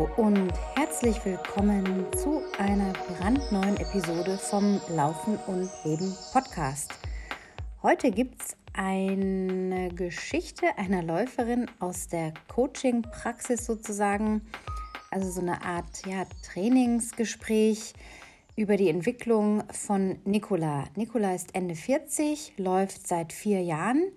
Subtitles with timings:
[0.00, 6.94] Und herzlich willkommen zu einer brandneuen Episode vom Laufen und Leben Podcast.
[7.82, 14.40] Heute gibt es eine Geschichte einer Läuferin aus der Coaching-Praxis sozusagen,
[15.10, 17.92] also so eine Art ja, Trainingsgespräch
[18.56, 20.84] über die Entwicklung von Nicola.
[20.96, 24.12] Nicola ist Ende 40, läuft seit vier Jahren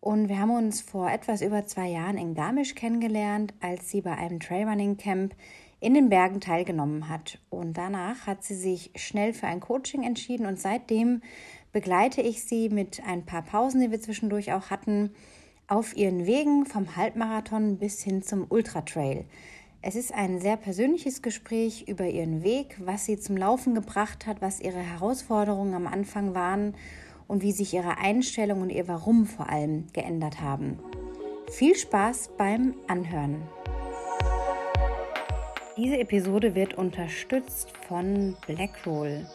[0.00, 4.16] und wir haben uns vor etwas über zwei Jahren in Garmisch kennengelernt, als sie bei
[4.16, 5.34] einem Trailrunning Camp
[5.78, 7.38] in den Bergen teilgenommen hat.
[7.50, 11.22] Und danach hat sie sich schnell für ein Coaching entschieden und seitdem
[11.72, 15.10] begleite ich sie mit ein paar Pausen, die wir zwischendurch auch hatten,
[15.68, 19.26] auf ihren Wegen vom Halbmarathon bis hin zum Ultratrail.
[19.82, 24.42] Es ist ein sehr persönliches Gespräch über ihren Weg, was sie zum Laufen gebracht hat,
[24.42, 26.74] was ihre Herausforderungen am Anfang waren
[27.30, 30.80] und wie sich ihre Einstellung und ihr Warum vor allem geändert haben.
[31.48, 33.40] Viel Spaß beim Anhören.
[35.76, 39.26] Diese Episode wird unterstützt von Blackroll.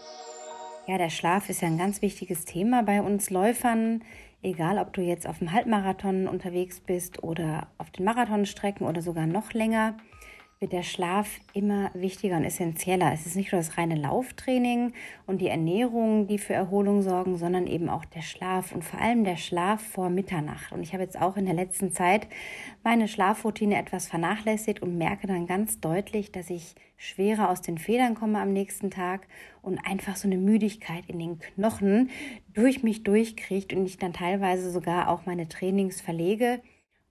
[0.88, 4.04] Ja, der Schlaf ist ja ein ganz wichtiges Thema bei uns Läufern.
[4.44, 9.26] Egal, ob du jetzt auf dem Halbmarathon unterwegs bist oder auf den Marathonstrecken oder sogar
[9.26, 9.96] noch länger
[10.60, 13.12] wird der Schlaf immer wichtiger und essentieller.
[13.12, 14.94] Es ist nicht nur das reine Lauftraining
[15.28, 19.26] und die Ernährung, die für Erholung sorgen, sondern eben auch der Schlaf und vor allem
[19.26, 20.72] der Schlaf vor Mitternacht.
[20.72, 22.28] Und ich habe jetzt auch in der letzten Zeit
[22.84, 28.16] meine Schlafroutine etwas vernachlässigt und merke dann ganz deutlich, dass ich schwerer aus den Federn
[28.16, 29.28] komme am nächsten Tag
[29.62, 32.10] und einfach so eine Müdigkeit in den Knochen
[32.54, 36.62] durch mich durchkriegt und ich dann teilweise sogar auch meine Trainings verlege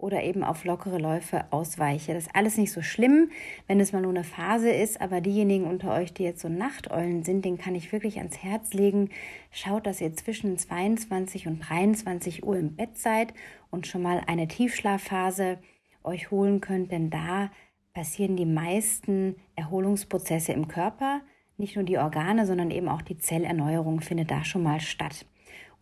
[0.05, 2.13] oder eben auf lockere Läufe ausweiche.
[2.13, 3.31] Das ist alles nicht so schlimm,
[3.67, 7.23] wenn es mal nur eine Phase ist, aber diejenigen unter euch, die jetzt so Nachteulen
[7.23, 9.09] sind, den kann ich wirklich ans Herz legen.
[9.51, 13.33] Schaut, dass ihr zwischen 22 und 23 Uhr im Bett seid
[13.71, 15.59] und schon mal eine Tiefschlafphase
[16.03, 17.51] euch holen könnt, denn da
[17.95, 21.23] passieren die meisten Erholungsprozesse im Körper.
[21.57, 25.25] Nicht nur die Organe, sondern eben auch die Zellerneuerung findet da schon mal statt.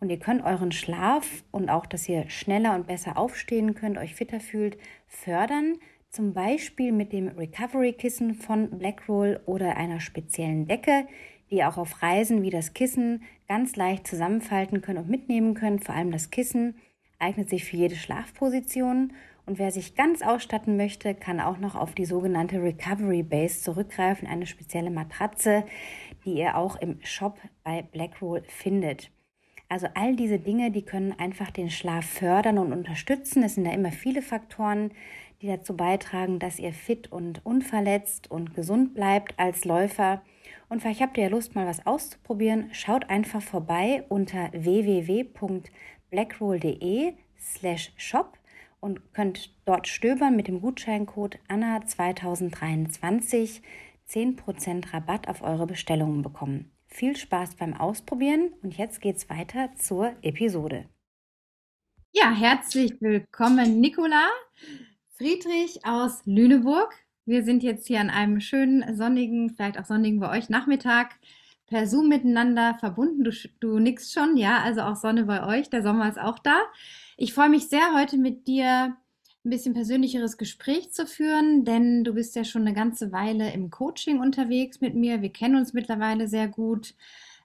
[0.03, 4.15] Und ihr könnt euren Schlaf und auch, dass ihr schneller und besser aufstehen könnt, euch
[4.15, 4.77] fitter fühlt,
[5.07, 5.77] fördern.
[6.09, 11.07] Zum Beispiel mit dem Recovery-Kissen von Blackroll oder einer speziellen Decke,
[11.49, 15.85] die ihr auch auf Reisen wie das Kissen ganz leicht zusammenfalten könnt und mitnehmen könnt.
[15.85, 16.75] Vor allem das Kissen
[17.17, 19.13] eignet sich für jede Schlafposition.
[19.45, 24.27] Und wer sich ganz ausstatten möchte, kann auch noch auf die sogenannte Recovery Base zurückgreifen,
[24.27, 25.63] eine spezielle Matratze,
[26.25, 29.09] die ihr auch im Shop bei Blackroll findet.
[29.73, 33.41] Also all diese Dinge, die können einfach den Schlaf fördern und unterstützen.
[33.41, 34.91] Es sind da immer viele Faktoren,
[35.41, 40.21] die dazu beitragen, dass ihr fit und unverletzt und gesund bleibt als Läufer.
[40.69, 42.69] Und vielleicht habt ihr ja Lust, mal was auszuprobieren.
[42.71, 48.37] Schaut einfach vorbei unter www.blackroll.de slash shop
[48.79, 53.63] und könnt dort stöbern mit dem Gutscheincode ANNA2023
[54.07, 56.72] 10% Rabatt auf eure Bestellungen bekommen.
[56.93, 60.85] Viel Spaß beim Ausprobieren und jetzt geht's weiter zur Episode.
[62.11, 64.29] Ja, herzlich willkommen, Nicola
[65.17, 66.93] Friedrich aus Lüneburg.
[67.25, 71.15] Wir sind jetzt hier an einem schönen sonnigen, vielleicht auch sonnigen bei euch Nachmittag
[71.65, 73.23] per Zoom miteinander verbunden.
[73.23, 75.71] Du, du nix schon, ja, also auch Sonne bei euch.
[75.71, 76.61] Der Sommer ist auch da.
[77.17, 78.95] Ich freue mich sehr, heute mit dir
[79.45, 83.69] ein bisschen persönlicheres Gespräch zu führen, denn du bist ja schon eine ganze Weile im
[83.69, 85.21] Coaching unterwegs mit mir.
[85.21, 86.95] Wir kennen uns mittlerweile sehr gut.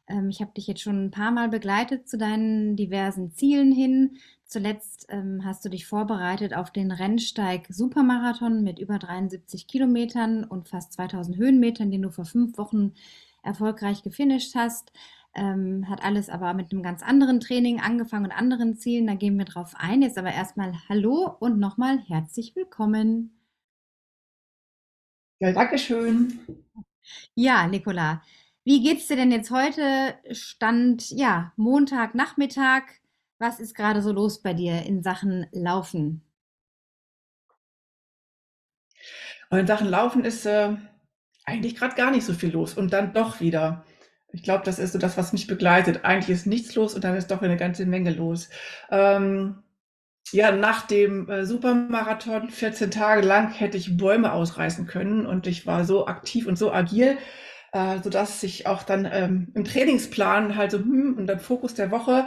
[0.07, 4.19] Ähm, ich habe dich jetzt schon ein paar Mal begleitet zu deinen diversen Zielen hin.
[4.45, 10.69] Zuletzt ähm, hast du dich vorbereitet auf den Rennsteig Supermarathon mit über 73 Kilometern und
[10.69, 12.93] fast 2000 Höhenmetern, den du vor fünf Wochen
[13.43, 14.93] erfolgreich gefinisht hast
[15.35, 19.07] ähm, hat alles aber mit einem ganz anderen Training angefangen und anderen Zielen.
[19.07, 20.03] Da gehen wir drauf ein.
[20.03, 23.39] Jetzt aber erstmal Hallo und nochmal herzlich willkommen.
[25.41, 26.41] Ja, danke schön.
[27.35, 28.23] Ja, Nicola,
[28.65, 30.15] wie geht's dir denn jetzt heute?
[30.33, 32.83] Stand ja Montagnachmittag.
[33.39, 36.23] Was ist gerade so los bei dir in Sachen Laufen?
[39.51, 40.77] in Sachen Laufen ist äh,
[41.45, 43.85] eigentlich gerade gar nicht so viel los und dann doch wieder.
[44.33, 46.05] Ich glaube, das ist so das, was mich begleitet.
[46.05, 48.49] Eigentlich ist nichts los und dann ist doch eine ganze Menge los.
[48.91, 49.63] Ähm,
[50.33, 55.67] ja, nach dem äh, Supermarathon 14 Tage lang hätte ich Bäume ausreißen können und ich
[55.67, 57.19] war so aktiv und so agil,
[57.73, 61.91] äh, sodass ich auch dann ähm, im Trainingsplan halt so, hm, und dann Fokus der
[61.91, 62.27] Woche,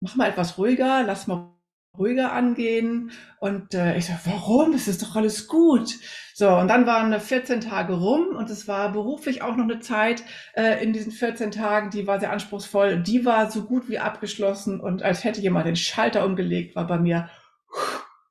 [0.00, 1.54] mach mal etwas ruhiger, lass mal
[1.96, 3.10] ruhiger angehen.
[3.38, 4.72] Und äh, ich sage, warum?
[4.72, 5.94] Es ist doch alles gut.
[6.34, 10.22] So, und dann waren 14 Tage rum und es war beruflich auch noch eine Zeit
[10.54, 13.02] äh, in diesen 14 Tagen, die war sehr anspruchsvoll.
[13.02, 16.98] Die war so gut wie abgeschlossen und als hätte jemand den Schalter umgelegt, war bei
[16.98, 17.28] mir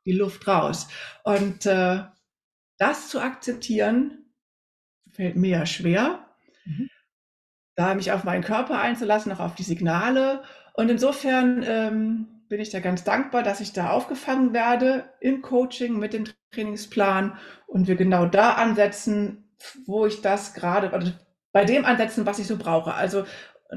[0.06, 0.88] die Luft raus.
[1.24, 2.04] Und äh,
[2.78, 4.32] das zu akzeptieren,
[5.12, 6.26] fällt mir ja schwer.
[6.66, 6.90] Mhm.
[7.76, 10.44] Da mich auf meinen Körper einzulassen, auch auf die Signale.
[10.74, 15.98] Und insofern ähm, bin ich da ganz dankbar, dass ich da aufgefangen werde im Coaching
[16.00, 17.38] mit dem Trainingsplan
[17.68, 19.50] und wir genau da ansetzen,
[19.86, 21.12] wo ich das gerade, also
[21.52, 22.94] bei dem ansetzen, was ich so brauche.
[22.96, 23.26] Also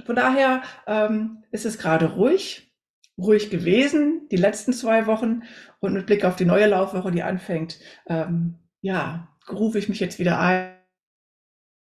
[0.06, 2.72] von daher ähm, ist es gerade ruhig,
[3.18, 5.42] ruhig gewesen, die letzten zwei Wochen.
[5.80, 10.18] Und mit Blick auf die neue Laufwoche, die anfängt, ähm, ja, rufe ich mich jetzt
[10.18, 10.72] wieder ein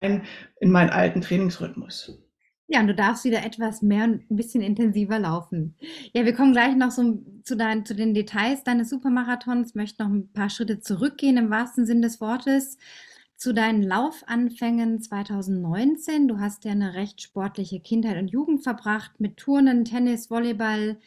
[0.01, 2.26] in meinen alten Trainingsrhythmus.
[2.69, 5.75] Ja, und du darfst wieder etwas mehr und ein bisschen intensiver laufen.
[6.13, 10.11] Ja, wir kommen gleich noch so zu, dein, zu den Details deines Supermarathons, möchte noch
[10.11, 12.77] ein paar Schritte zurückgehen im wahrsten Sinn des Wortes
[13.37, 16.27] zu deinen Laufanfängen 2019.
[16.27, 20.97] Du hast ja eine recht sportliche Kindheit und Jugend verbracht mit Turnen, Tennis, Volleyball,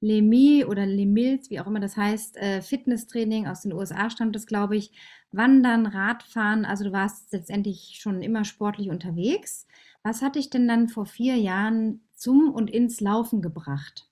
[0.00, 4.46] Lemi oder Lemils, wie auch immer das heißt, äh, Fitnesstraining aus den USA stammt das,
[4.46, 4.92] glaube ich,
[5.32, 6.66] Wandern, Radfahren.
[6.66, 9.66] Also du warst letztendlich schon immer sportlich unterwegs.
[10.06, 14.08] Was hat dich denn dann vor vier Jahren zum und ins Laufen gebracht?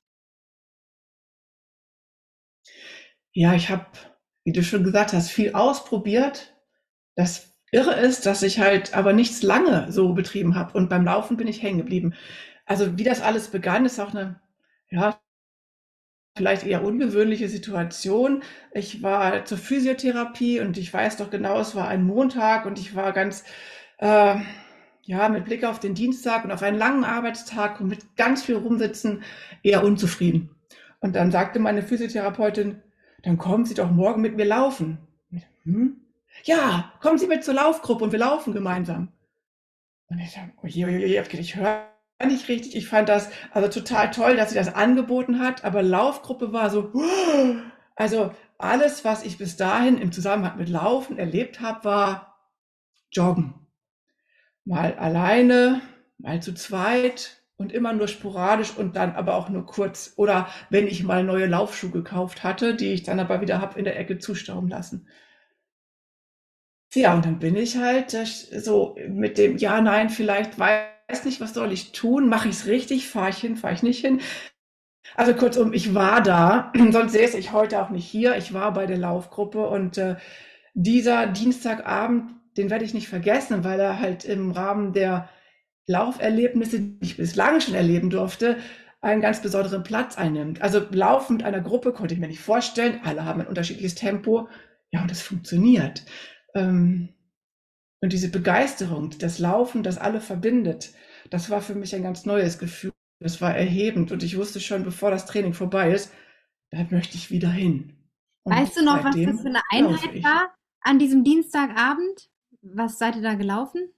[3.32, 3.87] Ja, ich habe,
[4.43, 6.52] wie du schon gesagt hast, viel ausprobiert.
[7.14, 11.37] Das Irre ist, dass ich halt aber nichts lange so betrieben habe und beim Laufen
[11.37, 12.14] bin ich hängen geblieben.
[12.67, 14.41] Also wie das alles begann, ist auch eine,
[14.91, 15.20] ja,
[16.37, 18.43] vielleicht eher ungewöhnliche Situation.
[18.73, 22.96] Ich war zur Physiotherapie und ich weiß doch genau, es war ein Montag und ich
[22.96, 23.44] war ganz,
[23.99, 24.37] äh,
[25.06, 28.56] ja, mit Blick auf den Dienstag und auf einen langen Arbeitstag und mit ganz viel
[28.56, 29.23] rumsitzen,
[29.62, 30.51] eher unzufrieden.
[31.01, 32.83] Und dann sagte meine Physiotherapeutin,
[33.23, 34.99] dann kommen Sie doch morgen mit mir laufen.
[35.65, 36.01] Hm?
[36.43, 39.12] ja, kommen Sie mit zur Laufgruppe und wir laufen gemeinsam.
[40.09, 41.87] Und ich dachte, oh je, oh ich höre
[42.27, 42.77] nicht richtig.
[42.77, 46.93] Ich fand das also total toll, dass sie das angeboten hat, aber Laufgruppe war so,
[47.97, 52.39] also alles, was ich bis dahin im Zusammenhang mit Laufen erlebt habe, war
[53.11, 53.63] Joggen.
[54.66, 55.81] Mal alleine,
[56.19, 60.12] mal zu zweit und immer nur sporadisch und dann aber auch nur kurz.
[60.16, 63.84] Oder wenn ich mal neue Laufschuhe gekauft hatte, die ich dann aber wieder habe in
[63.84, 65.06] der Ecke zustauben lassen.
[66.94, 71.52] Ja, und dann bin ich halt so mit dem Ja, nein, vielleicht weiß nicht, was
[71.55, 72.28] soll ich tun?
[72.28, 73.08] Mache ich es richtig?
[73.08, 73.56] Fahre ich hin?
[73.56, 74.20] Fahre ich nicht hin?
[75.17, 78.37] Also kurzum, ich war da, sonst säße ich heute auch nicht hier.
[78.37, 80.17] Ich war bei der Laufgruppe und äh,
[80.75, 85.29] dieser Dienstagabend, den werde ich nicht vergessen, weil er halt im Rahmen der
[85.87, 88.56] Lauferlebnisse, die ich bislang schon erleben durfte,
[89.01, 90.62] einen ganz besonderen Platz einnimmt.
[90.62, 93.01] Also Laufen mit einer Gruppe konnte ich mir nicht vorstellen.
[93.05, 94.49] Alle haben ein unterschiedliches Tempo.
[94.91, 96.05] Ja, und es funktioniert.
[96.55, 97.11] Ähm,
[98.01, 100.95] und diese Begeisterung, das Laufen, das alle verbindet,
[101.31, 102.93] das war für mich ein ganz neues Gefühl.
[103.21, 106.12] Das war erhebend und ich wusste schon, bevor das Training vorbei ist,
[106.71, 107.97] da möchte ich wieder hin.
[108.43, 112.29] Und weißt du noch, was das für eine Einheit war an diesem Dienstagabend?
[112.72, 113.93] Was seid ihr da gelaufen?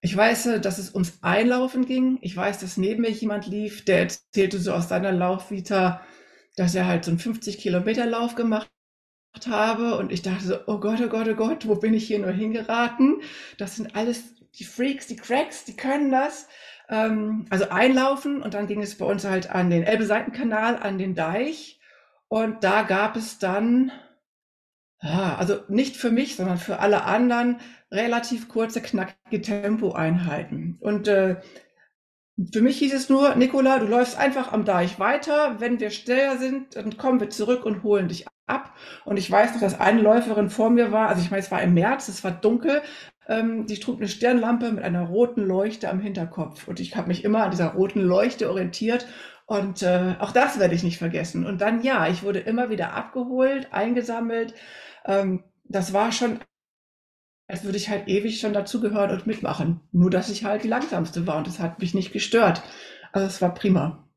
[0.00, 2.18] Ich weiß, äh, dass es ums Einlaufen ging.
[2.22, 6.00] Ich weiß, dass neben mir jemand lief, der erzählte so aus seiner Laufvita,
[6.56, 8.70] dass er halt so einen 50 Kilometer Lauf gemacht
[9.46, 12.18] habe und ich dachte so, oh Gott, oh Gott, oh Gott, wo bin ich hier
[12.18, 13.20] nur hingeraten?
[13.58, 16.48] Das sind alles die Freaks, die Cracks, die können das.
[16.88, 21.14] Ähm, also einlaufen und dann ging es bei uns halt an den Elbe-Seitenkanal, an den
[21.14, 21.78] Deich
[22.28, 23.92] und da gab es dann,
[25.00, 27.58] also nicht für mich, sondern für alle anderen
[27.90, 30.76] relativ kurze, knackige Tempoeinheiten.
[30.80, 31.36] Und äh,
[32.52, 35.56] für mich hieß es nur, Nicola, du läufst einfach am Deich weiter.
[35.58, 38.74] Wenn wir schneller sind, dann kommen wir zurück und holen dich ab.
[39.04, 41.62] Und ich weiß noch, dass eine Läuferin vor mir war, also ich meine, es war
[41.62, 42.82] im März, es war dunkel,
[43.28, 46.66] ähm, die trug eine Stirnlampe mit einer roten Leuchte am Hinterkopf.
[46.66, 49.06] Und ich habe mich immer an dieser roten Leuchte orientiert.
[49.50, 51.44] Und äh, auch das werde ich nicht vergessen.
[51.44, 54.54] Und dann, ja, ich wurde immer wieder abgeholt, eingesammelt.
[55.04, 56.38] Ähm, das war schon,
[57.48, 59.80] als würde ich halt ewig schon dazugehören und mitmachen.
[59.90, 62.62] Nur, dass ich halt die langsamste war und das hat mich nicht gestört.
[63.10, 64.08] Also es war prima.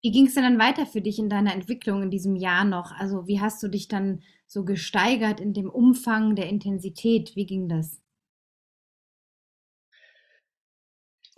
[0.00, 2.92] Wie ging es denn dann weiter für dich in deiner Entwicklung in diesem Jahr noch?
[2.92, 7.36] Also wie hast du dich dann so gesteigert in dem Umfang der Intensität?
[7.36, 8.00] Wie ging das?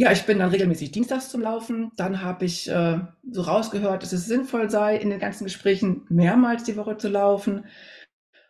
[0.01, 1.93] Ja, ich bin dann regelmäßig dienstags zum Laufen.
[1.97, 6.65] Dann habe ich äh, so rausgehört, dass es sinnvoll sei, in den ganzen Gesprächen mehrmals
[6.65, 7.67] die Woche zu laufen.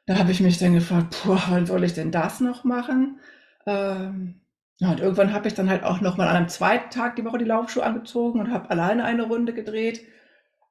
[0.07, 3.21] Da habe ich mich dann gefragt, boah, wann soll ich denn das noch machen?
[3.67, 4.41] Ähm,
[4.79, 7.25] ja, und irgendwann habe ich dann halt auch noch mal an einem zweiten Tag die
[7.25, 10.03] Woche die Laufschuhe angezogen und habe alleine eine Runde gedreht.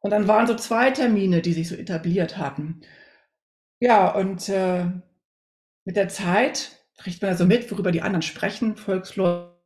[0.02, 2.82] Und dann waren so zwei Termine, die sich so etabliert hatten.
[3.80, 4.86] Ja, und äh,
[5.86, 8.76] mit der Zeit kriegt man also mit, worüber die anderen sprechen.
[8.78, 9.59] Volksläufe,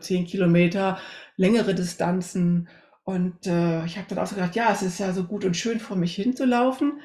[0.00, 0.98] zehn Kilometer,
[1.36, 2.68] längere Distanzen.
[3.04, 5.56] Und äh, ich habe dann auch so gedacht, ja, es ist ja so gut und
[5.56, 7.00] schön vor mich hinzulaufen.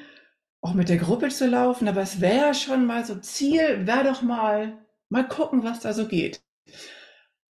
[0.60, 4.22] auch mit der Gruppe zu laufen, aber es wäre schon mal so Ziel, wäre doch
[4.22, 6.42] mal, mal gucken, was da so geht.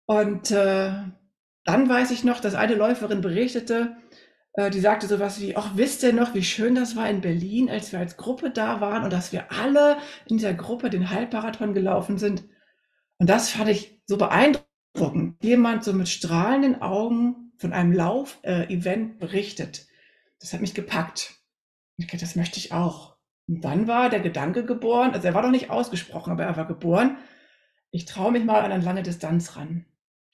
[0.05, 0.91] Und äh,
[1.65, 3.97] dann weiß ich noch, dass eine Läuferin berichtete,
[4.53, 7.69] äh, die sagte sowas wie, ach, wisst ihr noch, wie schön das war in Berlin,
[7.69, 11.73] als wir als Gruppe da waren und dass wir alle in dieser Gruppe den Halbmarathon
[11.73, 12.43] gelaufen sind.
[13.19, 14.68] Und das fand ich so beeindruckend.
[15.41, 19.87] Jemand so mit strahlenden Augen von einem Lauf-Event äh, berichtet.
[20.39, 21.35] Das hat mich gepackt.
[21.97, 23.17] Ich dachte, das möchte ich auch.
[23.47, 26.67] Und dann war der Gedanke geboren, also er war noch nicht ausgesprochen, aber er war
[26.67, 27.17] geboren,
[27.91, 29.85] ich traue mich mal an eine lange Distanz ran.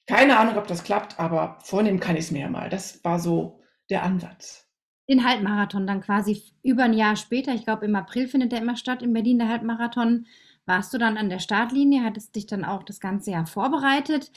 [0.08, 2.70] Keine Ahnung, ob das klappt, aber vornehmen kann ich es mir mal.
[2.70, 4.70] Das war so der Ansatz.
[5.10, 8.76] Den Halbmarathon dann quasi über ein Jahr später, ich glaube im April findet der immer
[8.76, 10.26] statt in Berlin, der Halbmarathon.
[10.66, 14.32] Warst du dann an der Startlinie, hattest dich dann auch das ganze Jahr vorbereitet?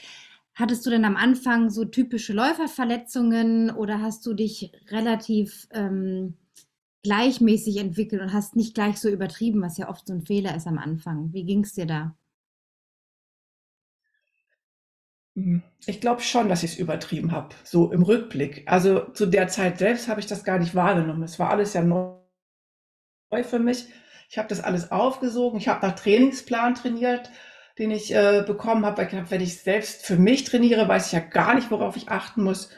[0.53, 6.35] Hattest du denn am Anfang so typische Läuferverletzungen oder hast du dich relativ ähm,
[7.03, 10.67] gleichmäßig entwickelt und hast nicht gleich so übertrieben, was ja oft so ein Fehler ist
[10.67, 11.33] am Anfang?
[11.33, 12.15] Wie ging es dir da?
[15.35, 18.63] Hm, ich glaube schon, dass ich es übertrieben habe, so im Rückblick.
[18.65, 21.23] Also zu der Zeit selbst habe ich das gar nicht wahrgenommen.
[21.23, 22.15] Es war alles ja neu
[23.43, 23.87] für mich.
[24.29, 25.57] Ich habe das alles aufgesogen.
[25.57, 27.31] Ich habe nach Trainingsplan trainiert,
[27.79, 29.03] den ich äh, bekommen habe.
[29.03, 32.09] Ich hab, wenn ich selbst für mich trainiere, weiß ich ja gar nicht, worauf ich
[32.09, 32.69] achten muss.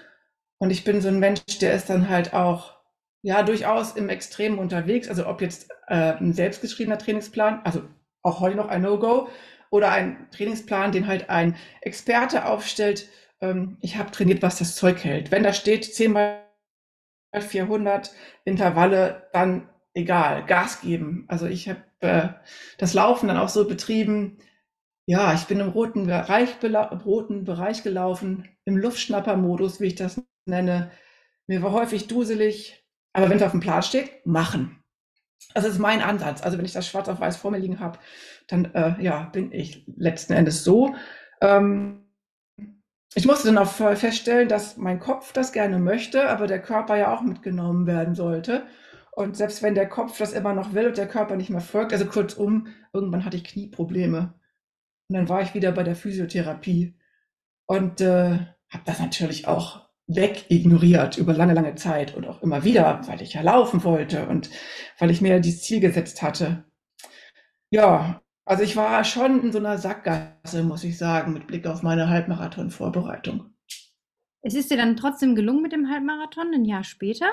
[0.59, 2.77] Und ich bin so ein Mensch, der ist dann halt auch
[3.21, 5.09] ja durchaus im Extrem unterwegs.
[5.09, 7.83] Also ob jetzt äh, ein selbstgeschriebener Trainingsplan, also
[8.21, 9.27] auch heute noch ein No-Go,
[9.71, 13.09] oder ein Trainingsplan, den halt ein Experte aufstellt.
[13.41, 15.31] Ähm, ich habe trainiert, was das Zeug hält.
[15.31, 16.43] Wenn da steht 10 mal
[17.37, 18.13] 400
[18.45, 21.25] Intervalle, dann egal, Gas geben.
[21.27, 22.29] Also ich habe äh,
[22.77, 24.37] das Laufen dann auch so betrieben.
[25.05, 26.49] Ja, ich bin im roten Bereich,
[27.05, 30.91] roten Bereich gelaufen, im Luftschnappermodus, wie ich das nenne.
[31.47, 34.83] Mir war häufig duselig, aber wenn es auf dem Plan steht, machen.
[35.53, 36.41] Das ist mein Ansatz.
[36.41, 37.99] Also wenn ich das schwarz auf weiß vor mir liegen habe,
[38.47, 40.95] dann äh, ja, bin ich letzten Endes so.
[41.41, 42.05] Ähm,
[43.13, 47.13] ich musste dann auch feststellen, dass mein Kopf das gerne möchte, aber der Körper ja
[47.13, 48.65] auch mitgenommen werden sollte.
[49.11, 51.91] Und selbst wenn der Kopf das immer noch will und der Körper nicht mehr folgt,
[51.91, 54.33] also kurzum, irgendwann hatte ich Knieprobleme.
[55.09, 56.95] Und dann war ich wieder bei der Physiotherapie
[57.65, 58.39] und äh,
[58.69, 63.33] habe das natürlich auch wegignoriert über lange, lange Zeit und auch immer wieder, weil ich
[63.33, 64.49] ja laufen wollte und
[64.99, 66.65] weil ich mir dieses Ziel gesetzt hatte.
[67.69, 71.83] Ja, also ich war schon in so einer Sackgasse, muss ich sagen, mit Blick auf
[71.83, 73.53] meine Halbmarathon-Vorbereitung.
[74.41, 77.27] Es ist dir dann trotzdem gelungen mit dem Halbmarathon, ein Jahr später.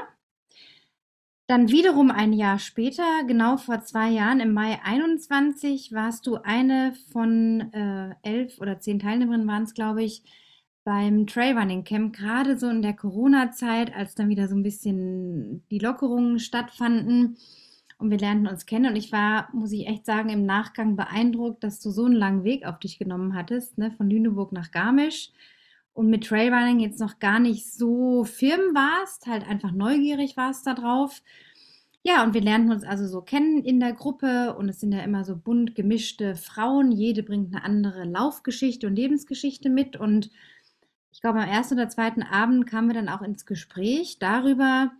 [1.49, 6.93] Dann wiederum ein Jahr später, genau vor zwei Jahren, im Mai 21, warst du eine
[7.11, 10.23] von äh, elf oder zehn Teilnehmerinnen waren es, glaube ich,
[10.85, 15.79] beim Trailrunning Camp, gerade so in der Corona-Zeit, als dann wieder so ein bisschen die
[15.79, 17.39] Lockerungen stattfanden
[17.97, 18.91] und wir lernten uns kennen.
[18.91, 22.45] Und ich war, muss ich echt sagen, im Nachgang beeindruckt, dass du so einen langen
[22.45, 25.31] Weg auf dich genommen hattest, ne, von Lüneburg nach Garmisch
[25.99, 30.75] und mit Trailrunning jetzt noch gar nicht so firm warst, halt einfach neugierig warst da
[30.75, 31.23] drauf.
[32.05, 35.01] Ja, und wir lernten uns also so kennen in der Gruppe und es sind ja
[35.01, 36.93] immer so bunt gemischte Frauen.
[36.93, 40.31] Jede bringt eine andere Laufgeschichte und Lebensgeschichte mit und
[41.11, 44.93] ich glaube, am ersten oder zweiten Abend kamen wir dann auch ins Gespräch darüber,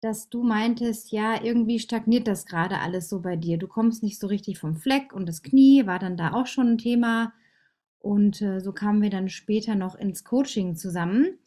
[0.00, 3.58] dass du meintest, ja, irgendwie stagniert das gerade alles so bei dir.
[3.58, 6.68] Du kommst nicht so richtig vom Fleck und das Knie war dann da auch schon
[6.68, 7.34] ein Thema.
[8.00, 11.38] Und äh, so kamen wir dann später noch ins Coaching zusammen.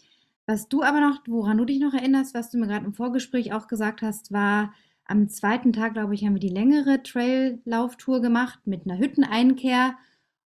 [0.45, 3.53] Was du aber noch, woran du dich noch erinnerst, was du mir gerade im Vorgespräch
[3.53, 4.73] auch gesagt hast, war,
[5.05, 9.95] am zweiten Tag, glaube ich, haben wir die längere Trail-Lauftour gemacht mit einer Hütteneinkehr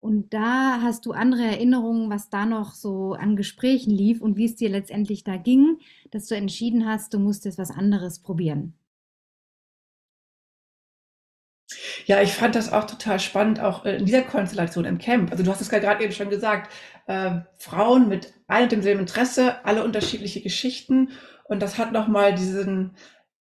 [0.00, 4.44] und da hast du andere Erinnerungen, was da noch so an Gesprächen lief und wie
[4.44, 5.78] es dir letztendlich da ging,
[6.10, 8.74] dass du entschieden hast, du musst jetzt was anderes probieren.
[12.08, 15.30] Ja, ich fand das auch total spannend, auch in dieser Konstellation im Camp.
[15.30, 16.72] Also du hast es gerade eben schon gesagt,
[17.06, 21.10] äh, Frauen mit einem und demselben Interesse, alle unterschiedliche Geschichten.
[21.44, 22.96] Und das hat nochmal diesen,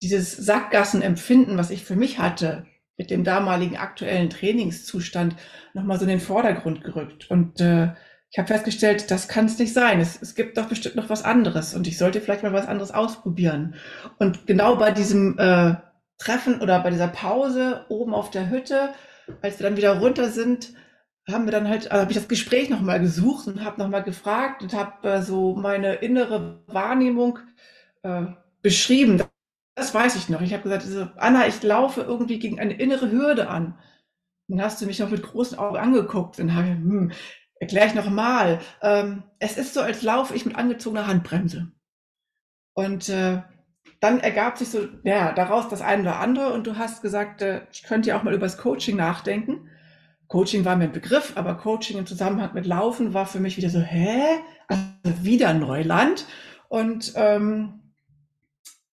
[0.04, 5.36] dieses Sackgassenempfinden, was ich für mich hatte, mit dem damaligen aktuellen Trainingszustand
[5.74, 7.32] nochmal so in den Vordergrund gerückt.
[7.32, 7.94] Und äh,
[8.30, 10.00] ich habe festgestellt, das kann es nicht sein.
[10.00, 12.92] Es, es gibt doch bestimmt noch was anderes und ich sollte vielleicht mal was anderes
[12.92, 13.74] ausprobieren.
[14.20, 15.78] Und genau bei diesem äh,
[16.22, 18.94] Treffen oder bei dieser Pause oben auf der Hütte,
[19.42, 20.74] als wir dann wieder runter sind,
[21.28, 24.62] haben wir dann halt, äh, habe ich das Gespräch nochmal gesucht und habe nochmal gefragt
[24.62, 27.40] und habe äh, so meine innere Wahrnehmung
[28.04, 28.26] äh,
[28.62, 29.24] beschrieben.
[29.76, 30.42] Das weiß ich noch.
[30.42, 33.80] Ich habe gesagt, also, Anna, ich laufe irgendwie gegen eine innere Hürde an.
[34.48, 36.38] Dann hast du mich noch mit großen Augen angeguckt.
[36.38, 37.12] Dann habe ich, hm,
[37.60, 38.60] erkläre ich nochmal.
[38.82, 41.72] Ähm, es ist so, als laufe ich mit angezogener Handbremse.
[42.74, 43.42] Und äh,
[44.02, 47.62] dann ergab sich so, ja, daraus das eine oder andere und du hast gesagt, äh,
[47.72, 49.70] ich könnte ja auch mal über das Coaching nachdenken.
[50.28, 53.70] Coaching war mir ein Begriff, aber Coaching im Zusammenhang mit Laufen war für mich wieder
[53.70, 54.40] so, hä?
[54.68, 54.84] Also
[55.24, 56.26] wieder Neuland.
[56.68, 57.82] Und ähm,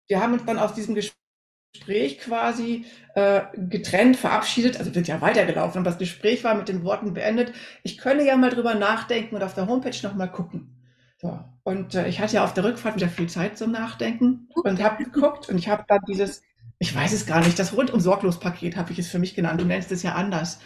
[0.06, 2.84] wir haben uns dann aus diesem Gespräch quasi
[3.16, 4.78] äh, getrennt, verabschiedet.
[4.78, 7.52] Also wird ja weitergelaufen, aber das Gespräch war mit den Worten beendet.
[7.82, 10.81] Ich könne ja mal drüber nachdenken und auf der Homepage nochmal gucken.
[11.22, 11.38] So.
[11.62, 15.04] Und äh, ich hatte ja auf der Rückfahrt wieder viel Zeit zum Nachdenken und habe
[15.04, 16.42] geguckt und ich habe dann dieses,
[16.80, 19.60] ich weiß es gar nicht, das rundum sorglos Paket habe ich es für mich genannt.
[19.60, 20.58] Du nennst es ja anders.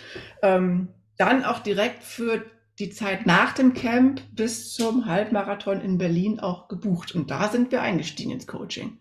[0.43, 2.45] Ähm, dann auch direkt für
[2.79, 7.15] die Zeit nach dem Camp bis zum Halbmarathon in Berlin auch gebucht.
[7.15, 8.99] Und da sind wir eingestiegen ins Coaching.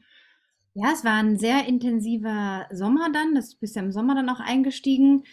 [0.74, 3.34] Ja, es war ein sehr intensiver Sommer dann.
[3.34, 5.24] Das bist ja im Sommer dann auch eingestiegen,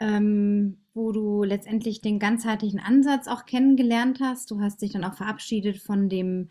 [0.00, 4.50] ähm, wo du letztendlich den ganzheitlichen Ansatz auch kennengelernt hast.
[4.50, 6.48] Du hast dich dann auch verabschiedet von dem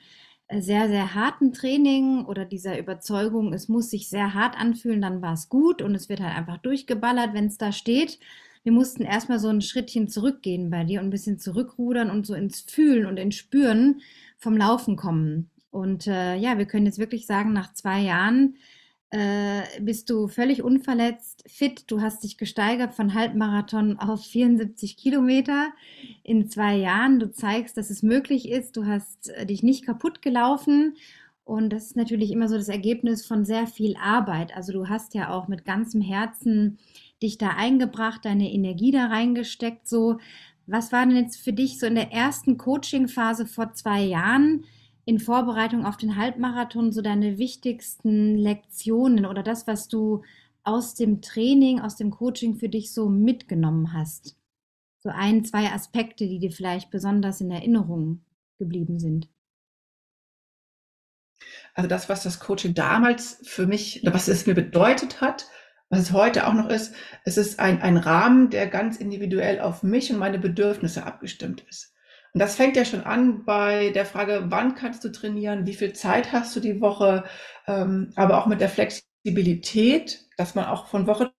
[0.48, 5.22] äh, sehr, sehr harten Training oder dieser Überzeugung, es muss sich sehr hart anfühlen, dann
[5.22, 8.20] war es gut und es wird halt einfach durchgeballert, wenn es da steht.
[8.64, 12.34] Wir mussten erstmal so ein Schrittchen zurückgehen bei dir und ein bisschen zurückrudern und so
[12.34, 14.02] ins Fühlen und ins Spüren
[14.38, 15.50] vom Laufen kommen.
[15.70, 18.56] Und äh, ja, wir können jetzt wirklich sagen, nach zwei Jahren
[19.14, 21.84] äh, bist du völlig unverletzt, fit.
[21.86, 25.68] Du hast dich gesteigert von Halbmarathon auf 74 Kilometer
[26.24, 27.20] in zwei Jahren.
[27.20, 28.76] Du zeigst, dass es möglich ist.
[28.76, 30.96] Du hast äh, dich nicht kaputt gelaufen.
[31.44, 34.56] Und das ist natürlich immer so das Ergebnis von sehr viel Arbeit.
[34.56, 36.80] Also du hast ja auch mit ganzem Herzen
[37.22, 39.88] dich da eingebracht, deine Energie da reingesteckt.
[39.88, 40.18] So,
[40.66, 44.64] was war denn jetzt für dich so in der ersten Coaching-Phase vor zwei Jahren?
[45.06, 50.24] In Vorbereitung auf den Halbmarathon so deine wichtigsten Lektionen oder das, was du
[50.64, 54.38] aus dem Training, aus dem Coaching für dich so mitgenommen hast?
[55.00, 58.24] So ein, zwei Aspekte, die dir vielleicht besonders in Erinnerung
[58.58, 59.28] geblieben sind.
[61.74, 65.48] Also das, was das Coaching damals für mich, was es mir bedeutet hat,
[65.90, 66.94] was es heute auch noch ist,
[67.26, 71.93] es ist ein, ein Rahmen, der ganz individuell auf mich und meine Bedürfnisse abgestimmt ist.
[72.34, 75.94] Und das fängt ja schon an bei der Frage, wann kannst du trainieren, wie viel
[75.94, 77.26] Zeit hast du die Woche,
[77.68, 81.32] ähm, aber auch mit der Flexibilität, dass man auch von Woche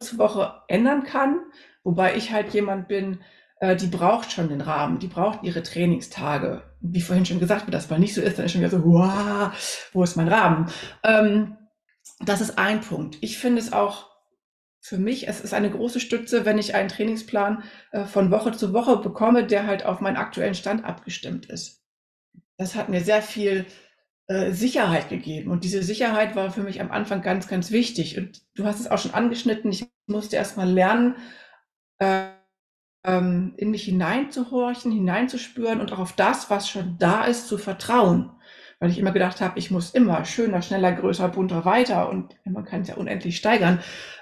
[0.00, 1.40] zu Woche ändern kann.
[1.84, 3.20] Wobei ich halt jemand bin,
[3.60, 6.62] äh, die braucht schon den Rahmen, die braucht ihre Trainingstage.
[6.80, 8.84] Wie vorhin schon gesagt, wenn das mal nicht so ist, dann ist schon wieder so,
[8.84, 9.52] wow,
[9.92, 10.66] wo ist mein Rahmen?
[11.04, 11.56] Ähm,
[12.18, 13.18] das ist ein Punkt.
[13.20, 14.09] Ich finde es auch
[14.80, 17.62] für mich, es ist eine große Stütze, wenn ich einen Trainingsplan
[17.92, 21.82] äh, von Woche zu Woche bekomme, der halt auf meinen aktuellen Stand abgestimmt ist.
[22.56, 23.66] Das hat mir sehr viel
[24.26, 25.50] äh, Sicherheit gegeben.
[25.50, 28.16] Und diese Sicherheit war für mich am Anfang ganz, ganz wichtig.
[28.16, 29.70] Und du hast es auch schon angeschnitten.
[29.70, 31.16] Ich musste erst mal lernen,
[31.98, 32.28] äh,
[33.04, 38.30] ähm, in mich hineinzuhorchen, hineinzuspüren und auch auf das, was schon da ist, zu vertrauen.
[38.80, 42.64] Weil ich immer gedacht habe, ich muss immer schöner, schneller, größer, bunter weiter und man
[42.64, 43.78] kann es ja unendlich steigern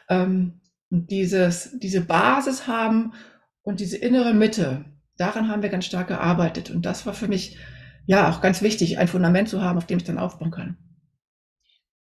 [0.08, 3.12] ähm, dieses, diese Basis haben
[3.62, 4.84] und diese innere Mitte,
[5.16, 6.70] daran haben wir ganz stark gearbeitet.
[6.70, 7.58] Und das war für mich
[8.06, 10.78] ja auch ganz wichtig, ein Fundament zu haben, auf dem ich dann aufbauen kann.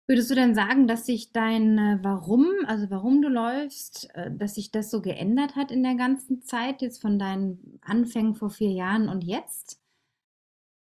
[0.08, 4.72] Würdest du denn sagen, dass sich dein Warum, also warum du läufst, äh, dass sich
[4.72, 9.08] das so geändert hat in der ganzen Zeit, jetzt von deinen Anfängen vor vier Jahren
[9.08, 9.80] und jetzt?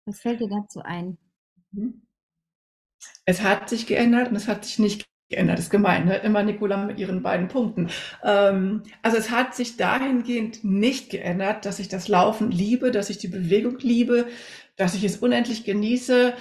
[0.05, 1.17] Was fällt dir dazu ein?
[1.73, 2.01] Mhm.
[3.25, 5.57] Es hat sich geändert und es hat sich nicht geändert.
[5.57, 6.17] Das ist gemein, ne?
[6.17, 7.89] immer Nicola mit ihren beiden Punkten.
[8.23, 13.17] Ähm, also es hat sich dahingehend nicht geändert, dass ich das Laufen liebe, dass ich
[13.17, 14.27] die Bewegung liebe,
[14.75, 16.33] dass ich es unendlich genieße,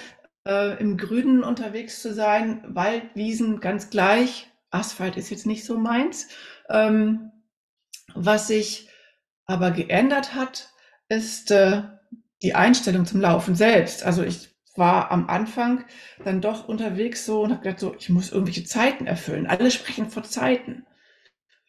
[0.46, 4.48] äh, im Grünen unterwegs zu sein, Wald, Wiesen, ganz gleich.
[4.70, 6.28] Asphalt ist jetzt nicht so meins.
[6.68, 7.30] Ähm,
[8.14, 8.88] was sich
[9.46, 10.70] aber geändert hat,
[11.08, 11.82] ist äh,
[12.42, 14.04] die Einstellung zum Laufen selbst.
[14.04, 15.84] Also ich war am Anfang
[16.24, 19.46] dann doch unterwegs so und habe gedacht, so, ich muss irgendwelche Zeiten erfüllen.
[19.46, 20.86] Alle sprechen von Zeiten.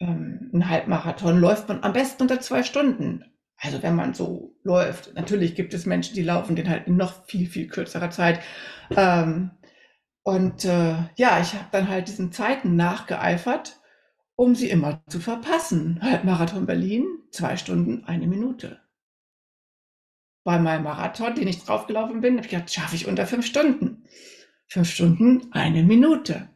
[0.00, 3.24] Ähm, ein Halbmarathon läuft man am besten unter zwei Stunden.
[3.56, 5.14] Also wenn man so läuft.
[5.14, 8.40] Natürlich gibt es Menschen, die laufen den halt in noch viel, viel kürzerer Zeit.
[8.90, 9.50] Ähm,
[10.22, 13.80] und äh, ja, ich habe dann halt diesen Zeiten nachgeeifert,
[14.36, 16.00] um sie immer zu verpassen.
[16.02, 18.83] Halbmarathon Berlin, zwei Stunden, eine Minute
[20.44, 24.04] bei meinem Marathon, den ich draufgelaufen bin, habe ich gedacht, schaffe ich unter fünf Stunden.
[24.68, 26.48] Fünf Stunden, eine Minute.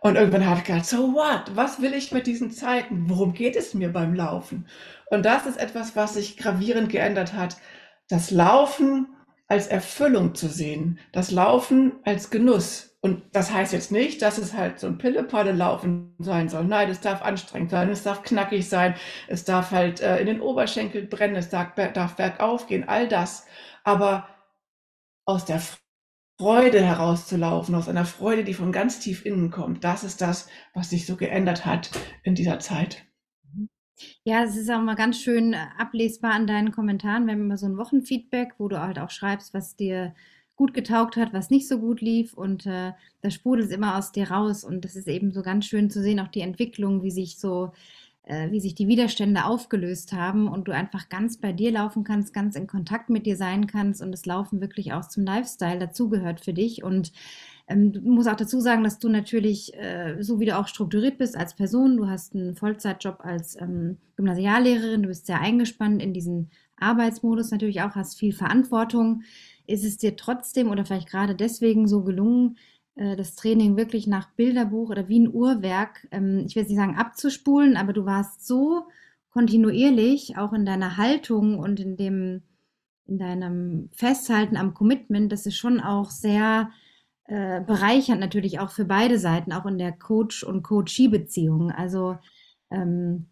[0.00, 1.54] Und irgendwann habe ich gedacht, so what?
[1.54, 3.08] Was will ich mit diesen Zeiten?
[3.08, 4.66] Worum geht es mir beim Laufen?
[5.10, 7.56] Und das ist etwas, was sich gravierend geändert hat.
[8.08, 9.08] Das Laufen
[9.46, 12.91] als Erfüllung zu sehen, das Laufen als Genuss.
[13.04, 16.64] Und das heißt jetzt nicht, dass es halt so ein Pille-Palle-Laufen sein soll.
[16.64, 18.94] Nein, es darf anstrengend sein, es darf knackig sein,
[19.26, 23.44] es darf halt äh, in den Oberschenkel brennen, es darf, darf bergauf gehen, all das.
[23.82, 24.28] Aber
[25.24, 25.60] aus der
[26.38, 29.82] Freude herauszulaufen, aus einer Freude, die von ganz tief innen kommt.
[29.82, 31.90] Das ist das, was sich so geändert hat
[32.22, 33.04] in dieser Zeit.
[34.22, 37.26] Ja, es ist auch mal ganz schön äh, ablesbar an deinen Kommentaren.
[37.26, 40.14] Wir haben immer so ein Wochenfeedback, wo du halt auch schreibst, was dir
[40.56, 42.34] gut getaugt hat, was nicht so gut lief.
[42.34, 44.64] Und äh, das sprudelt immer aus dir raus.
[44.64, 47.72] Und das ist eben so ganz schön zu sehen, auch die Entwicklung, wie sich so,
[48.24, 52.34] äh, wie sich die Widerstände aufgelöst haben und du einfach ganz bei dir laufen kannst,
[52.34, 54.02] ganz in Kontakt mit dir sein kannst.
[54.02, 56.84] Und das Laufen wirklich auch zum Lifestyle dazugehört für dich.
[56.84, 57.12] Und
[57.68, 61.18] ähm, du musst auch dazu sagen, dass du natürlich, äh, so wie du auch strukturiert
[61.18, 66.12] bist als Person, du hast einen Vollzeitjob als ähm, Gymnasiallehrerin, du bist sehr eingespannt in
[66.12, 69.22] diesen Arbeitsmodus natürlich auch, hast viel Verantwortung.
[69.66, 72.56] Ist es dir trotzdem oder vielleicht gerade deswegen so gelungen,
[72.94, 76.96] äh, das Training wirklich nach Bilderbuch oder wie ein Uhrwerk, ähm, ich will nicht sagen
[76.96, 78.86] abzuspulen, aber du warst so
[79.30, 82.42] kontinuierlich auch in deiner Haltung und in dem,
[83.06, 86.70] in deinem Festhalten am Commitment, dass es schon auch sehr
[87.24, 91.70] äh, bereichernd natürlich auch für beide Seiten, auch in der Coach- und Coachee-Beziehung.
[91.70, 92.18] Also
[92.70, 93.26] ähm,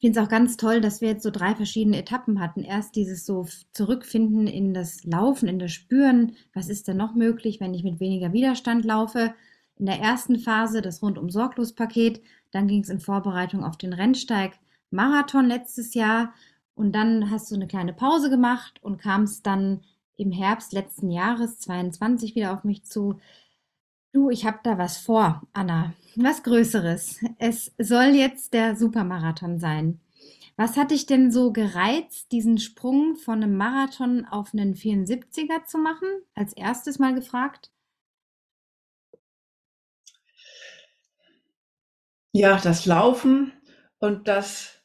[0.00, 2.64] finde es auch ganz toll, dass wir jetzt so drei verschiedene Etappen hatten.
[2.64, 7.60] Erst dieses so Zurückfinden in das Laufen, in das Spüren, was ist denn noch möglich,
[7.60, 9.34] wenn ich mit weniger Widerstand laufe.
[9.76, 13.92] In der ersten Phase das rundum sorglos Paket, dann ging es in Vorbereitung auf den
[13.92, 14.58] Rennsteig
[14.90, 16.32] Marathon letztes Jahr
[16.74, 19.82] und dann hast du eine kleine Pause gemacht und kamst dann
[20.16, 23.18] im Herbst letzten Jahres 22 wieder auf mich zu.
[24.12, 25.94] Du, ich habe da was vor, Anna.
[26.16, 27.20] Was Größeres.
[27.38, 30.00] Es soll jetzt der Supermarathon sein.
[30.56, 35.78] Was hat dich denn so gereizt, diesen Sprung von einem Marathon auf einen 74er zu
[35.78, 36.08] machen?
[36.34, 37.70] Als erstes mal gefragt.
[42.32, 43.52] Ja, das Laufen
[44.00, 44.79] und das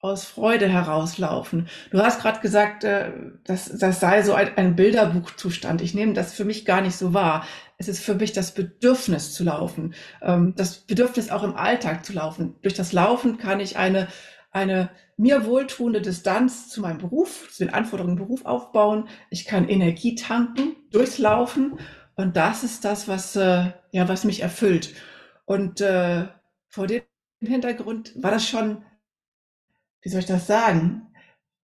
[0.00, 1.68] aus Freude herauslaufen.
[1.90, 3.10] Du hast gerade gesagt, äh,
[3.44, 5.82] das, das sei so ein, ein Bilderbuchzustand.
[5.82, 7.44] Ich nehme das für mich gar nicht so wahr.
[7.78, 12.12] Es ist für mich das Bedürfnis zu laufen, ähm, das Bedürfnis auch im Alltag zu
[12.12, 12.54] laufen.
[12.62, 14.08] Durch das Laufen kann ich eine,
[14.52, 19.08] eine mir wohltuende Distanz zu meinem Beruf, zu den Anforderungen im Beruf aufbauen.
[19.30, 21.78] Ich kann Energie tanken durchs Laufen.
[22.14, 24.94] Und das ist das, was, äh, ja, was mich erfüllt.
[25.44, 26.26] Und äh,
[26.68, 27.02] vor dem
[27.40, 28.84] Hintergrund war das schon
[30.02, 31.12] wie soll ich das sagen?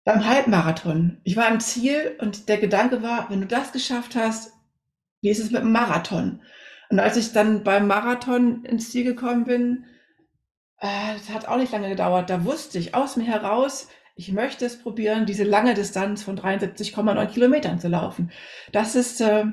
[0.05, 1.20] Beim Halbmarathon.
[1.25, 4.53] Ich war am Ziel und der Gedanke war, wenn du das geschafft hast,
[5.23, 6.42] wie ist es mit dem Marathon?
[6.90, 9.87] Und als ich dann beim Marathon ins Ziel gekommen bin,
[10.79, 14.66] äh, das hat auch nicht lange gedauert, da wusste ich aus mir heraus, ich möchte
[14.66, 18.31] es probieren, diese lange Distanz von 73,9 Kilometern zu laufen.
[18.70, 19.47] Das ist äh,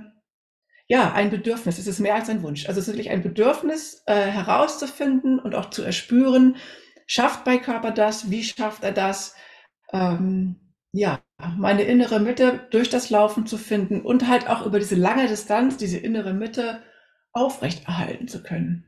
[0.88, 2.68] ja ein Bedürfnis, es ist mehr als ein Wunsch.
[2.68, 6.58] Also es ist wirklich ein Bedürfnis äh, herauszufinden und auch zu erspüren,
[7.08, 8.30] Schafft mein Körper das?
[8.30, 9.36] Wie schafft er das?
[9.92, 10.56] Ähm,
[10.94, 11.22] ja,
[11.58, 15.78] meine innere Mitte durch das Laufen zu finden und halt auch über diese lange Distanz,
[15.78, 16.82] diese innere Mitte
[17.34, 18.86] aufrechterhalten zu können.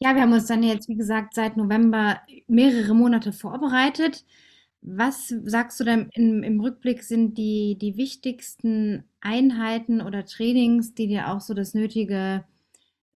[0.00, 4.24] Ja, wir haben uns dann jetzt, wie gesagt, seit November mehrere Monate vorbereitet.
[4.82, 11.06] Was sagst du denn im, im Rückblick sind die, die wichtigsten Einheiten oder Trainings, die
[11.06, 12.44] dir auch so das nötige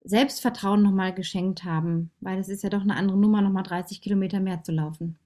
[0.07, 4.39] Selbstvertrauen nochmal geschenkt haben, weil es ist ja doch eine andere Nummer, nochmal 30 Kilometer
[4.39, 5.17] mehr zu laufen.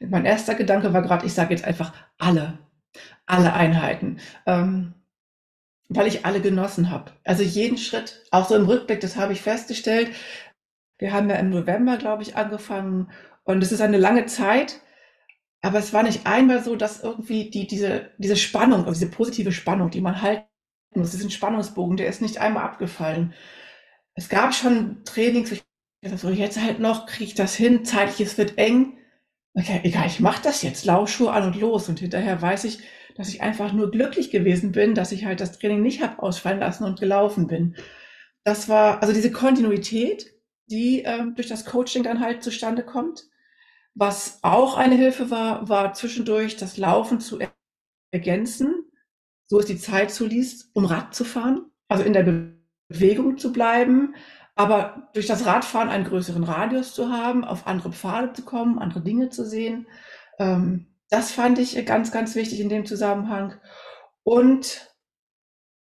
[0.00, 2.58] Mein erster Gedanke war gerade, ich sage jetzt einfach alle,
[3.26, 4.94] alle Einheiten, ähm,
[5.88, 7.12] weil ich alle genossen habe.
[7.24, 10.10] Also jeden Schritt, auch so im Rückblick, das habe ich festgestellt.
[10.98, 13.10] Wir haben ja im November, glaube ich, angefangen
[13.44, 14.80] und es ist eine lange Zeit,
[15.60, 19.52] aber es war nicht einmal so, dass irgendwie die, diese, diese Spannung, also diese positive
[19.52, 20.44] Spannung, die man halt
[20.96, 21.20] muss.
[21.20, 23.34] Ein Spannungsbogen, der ist nicht einmal abgefallen.
[24.14, 25.62] Es gab schon Trainings, ich
[26.16, 28.98] so jetzt halt noch, kriege ich das hin, zeitlich, es wird eng.
[29.54, 31.88] Okay, egal, ich mache das jetzt, Laufschuhe an und los.
[31.88, 32.80] Und hinterher weiß ich,
[33.16, 36.60] dass ich einfach nur glücklich gewesen bin, dass ich halt das Training nicht habe ausfallen
[36.60, 37.76] lassen und gelaufen bin.
[38.44, 40.32] Das war, also diese Kontinuität,
[40.66, 43.24] die ähm, durch das Coaching dann halt zustande kommt.
[43.94, 47.38] Was auch eine Hilfe war, war zwischendurch das Laufen zu
[48.10, 48.91] ergänzen
[49.52, 52.54] so es die Zeit zuließ, um Rad zu fahren, also in der
[52.88, 54.14] Bewegung zu bleiben,
[54.54, 59.02] aber durch das Radfahren einen größeren Radius zu haben, auf andere Pfade zu kommen, andere
[59.02, 59.86] Dinge zu sehen.
[60.38, 63.60] Ähm, das fand ich ganz, ganz wichtig in dem Zusammenhang.
[64.22, 64.90] Und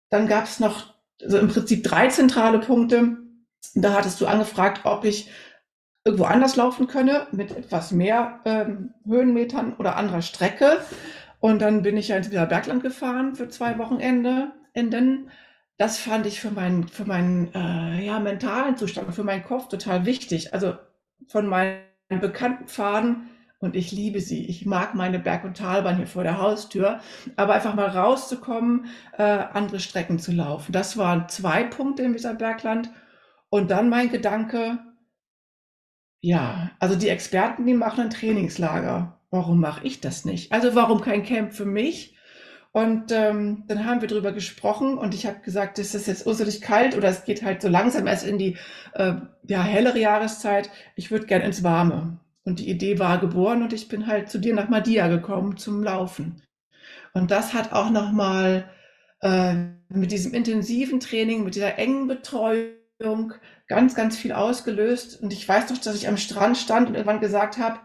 [0.09, 3.17] dann gab es noch so im Prinzip drei zentrale Punkte.
[3.75, 5.29] Da hattest du angefragt, ob ich
[6.03, 10.79] irgendwo anders laufen könne mit etwas mehr ähm, Höhenmetern oder anderer Strecke.
[11.41, 14.53] Und dann bin ich ja ins Bergland gefahren für zwei Wochenende.
[14.73, 15.29] Enden.
[15.77, 20.05] Das fand ich für meinen, für meinen äh, ja, mentalen Zustand, für meinen Kopf total
[20.05, 20.53] wichtig.
[20.53, 20.75] Also
[21.27, 24.45] von meinen bekannten Pfaden und ich liebe sie.
[24.47, 26.99] Ich mag meine Berg- und Talbahn hier vor der Haustür,
[27.35, 28.85] aber einfach mal rauszukommen,
[29.17, 30.71] äh, andere Strecken zu laufen.
[30.71, 32.91] Das waren zwei Punkte im Weserbergland.
[33.49, 34.79] Und dann mein Gedanke,
[36.21, 39.20] ja, also die Experten, die machen ein Trainingslager.
[39.31, 40.51] Warum mache ich das nicht?
[40.51, 42.17] Also warum kein Camp für mich?
[42.73, 46.61] Und ähm, dann haben wir drüber gesprochen und ich habe gesagt, es ist jetzt urselig
[46.61, 48.57] kalt oder es geht halt so langsam erst in die
[48.93, 49.15] äh,
[49.47, 50.69] ja, hellere Jahreszeit.
[50.95, 52.19] Ich würde gern ins Warme.
[52.43, 55.83] Und die Idee war geboren und ich bin halt zu dir nach Madia gekommen zum
[55.83, 56.41] Laufen.
[57.13, 58.69] Und das hat auch nochmal
[59.21, 59.53] äh,
[59.89, 63.33] mit diesem intensiven Training, mit dieser engen Betreuung
[63.67, 65.21] ganz, ganz viel ausgelöst.
[65.21, 67.79] Und ich weiß doch, dass ich am Strand stand und irgendwann gesagt habe,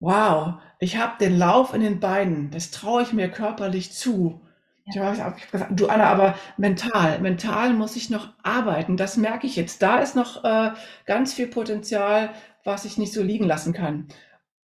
[0.00, 4.40] wow, ich habe den Lauf in den Beinen, das traue ich mir körperlich zu.
[4.86, 5.12] Ja.
[5.12, 8.96] Ich habe gesagt, du Anna, aber mental, mental muss ich noch arbeiten.
[8.96, 9.82] Das merke ich jetzt.
[9.82, 10.70] Da ist noch äh,
[11.06, 12.30] ganz viel Potenzial,
[12.62, 14.06] was ich nicht so liegen lassen kann.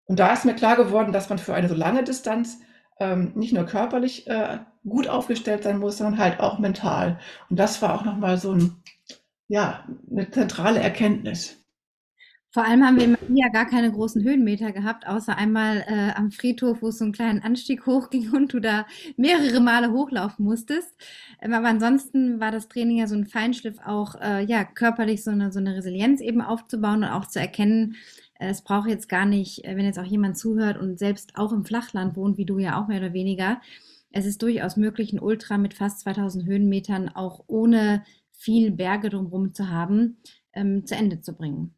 [0.05, 2.59] Und da ist mir klar geworden, dass man für eine so lange Distanz
[2.99, 7.19] ähm, nicht nur körperlich äh, gut aufgestellt sein muss, sondern halt auch mental.
[7.49, 8.83] Und das war auch nochmal so ein,
[9.49, 11.60] ja, eine zentrale Erkenntnis.
[12.53, 16.33] Vor allem haben wir in Maria gar keine großen Höhenmeter gehabt, außer einmal äh, am
[16.33, 18.87] Friedhof, wo es so einen kleinen Anstieg hochging und du da
[19.17, 20.93] mehrere Male hochlaufen musstest.
[21.41, 25.31] Ähm, aber ansonsten war das Training ja so ein Feinschliff, auch äh, ja körperlich so
[25.31, 27.95] eine, so eine Resilienz eben aufzubauen und auch zu erkennen,
[28.41, 31.53] äh, es braucht jetzt gar nicht, äh, wenn jetzt auch jemand zuhört und selbst auch
[31.53, 33.61] im Flachland wohnt, wie du ja auch mehr oder weniger,
[34.11, 39.55] es ist durchaus möglich, ein Ultra mit fast 2000 Höhenmetern auch ohne viel Berge drumherum
[39.55, 40.19] zu haben,
[40.53, 41.77] ähm, zu Ende zu bringen.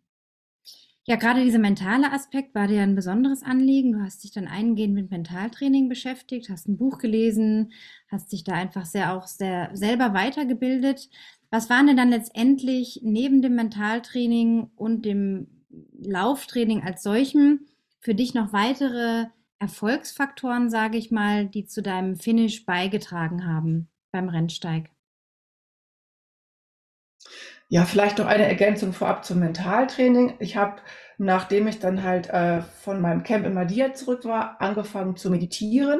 [1.05, 3.93] Ja, gerade dieser mentale Aspekt war dir ein besonderes Anliegen.
[3.93, 7.73] Du hast dich dann eingehend mit Mentaltraining beschäftigt, hast ein Buch gelesen,
[8.09, 11.11] hast dich da einfach sehr auch sehr selber weitergebildet.
[11.51, 15.49] Was waren denn dann letztendlich neben dem Mentaltraining und dem
[16.01, 17.67] Lauftraining als solchem
[17.99, 19.27] für dich noch weitere
[19.59, 24.91] Erfolgsfaktoren, sage ich mal, die zu deinem Finish beigetragen haben beim Rennsteig?
[27.73, 30.35] Ja, vielleicht noch eine Ergänzung vorab zum Mentaltraining.
[30.41, 30.83] Ich habe,
[31.17, 35.99] nachdem ich dann halt äh, von meinem Camp in Madia zurück war, angefangen zu meditieren.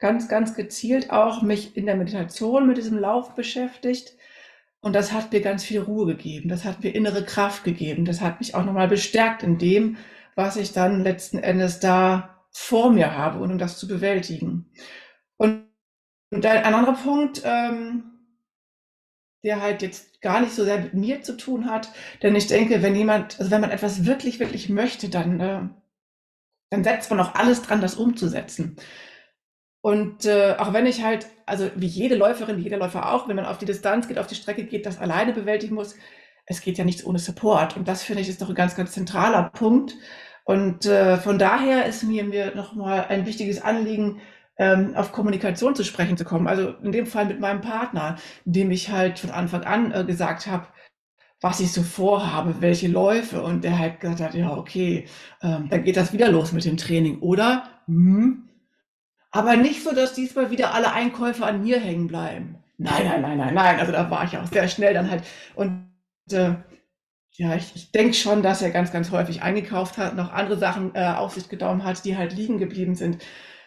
[0.00, 4.16] Ganz, ganz gezielt auch mich in der Meditation mit diesem Lauf beschäftigt.
[4.80, 6.48] Und das hat mir ganz viel Ruhe gegeben.
[6.48, 8.04] Das hat mir innere Kraft gegeben.
[8.04, 9.98] Das hat mich auch nochmal bestärkt in dem,
[10.34, 14.72] was ich dann letzten Endes da vor mir habe und um das zu bewältigen.
[15.36, 15.66] Und,
[16.32, 18.11] und ein anderer Punkt, ähm,
[19.42, 21.90] der halt jetzt gar nicht so sehr mit mir zu tun hat.
[22.22, 25.60] Denn ich denke, wenn jemand, also wenn man etwas wirklich, wirklich möchte, dann, äh,
[26.70, 28.76] dann setzt man auch alles dran, das umzusetzen.
[29.82, 33.36] Und äh, auch wenn ich halt, also wie jede Läuferin, wie jeder Läufer auch, wenn
[33.36, 35.96] man auf die Distanz geht, auf die Strecke geht, das alleine bewältigen muss,
[36.46, 37.76] es geht ja nichts ohne Support.
[37.76, 39.94] Und das finde ich ist doch ein ganz, ganz zentraler Punkt.
[40.44, 44.20] Und äh, von daher ist mir, mir nochmal ein wichtiges Anliegen,
[44.58, 46.46] ähm, auf Kommunikation zu sprechen zu kommen.
[46.46, 50.46] Also in dem Fall mit meinem Partner, dem ich halt von Anfang an äh, gesagt
[50.46, 50.66] habe,
[51.40, 53.42] was ich so vorhabe, welche Läufe.
[53.42, 55.06] Und der halt gesagt hat, ja, okay,
[55.42, 57.64] ähm, dann geht das wieder los mit dem Training, oder?
[57.86, 58.48] Hm.
[59.30, 62.56] Aber nicht so, dass diesmal wieder alle Einkäufe an mir hängen bleiben.
[62.78, 63.80] Nein, nein, nein, nein, nein.
[63.80, 65.24] Also da war ich auch sehr schnell dann halt.
[65.54, 65.88] Und
[66.30, 66.54] äh,
[67.32, 70.94] ja, ich, ich denke schon, dass er ganz, ganz häufig eingekauft hat, noch andere Sachen
[70.94, 73.22] äh, auf sich genommen hat, die halt liegen geblieben sind.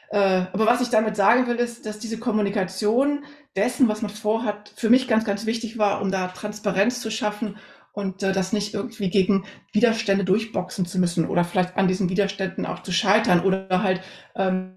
[0.09, 4.71] Äh, aber was ich damit sagen will, ist, dass diese Kommunikation dessen, was man vorhat,
[4.75, 7.57] für mich ganz, ganz wichtig war, um da Transparenz zu schaffen
[7.93, 12.65] und äh, das nicht irgendwie gegen Widerstände durchboxen zu müssen oder vielleicht an diesen Widerständen
[12.65, 14.01] auch zu scheitern oder halt
[14.35, 14.75] ähm,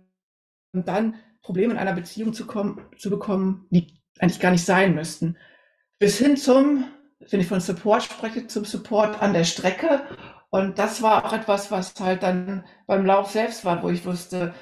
[0.73, 5.37] dann Probleme in einer Beziehung zu, kommen, zu bekommen, die eigentlich gar nicht sein müssten.
[5.99, 6.85] Bis hin zum,
[7.31, 10.03] wenn ich von Support spreche, zum Support an der Strecke.
[10.51, 14.55] Und das war auch etwas, was halt dann beim Lauf selbst war, wo ich wusste,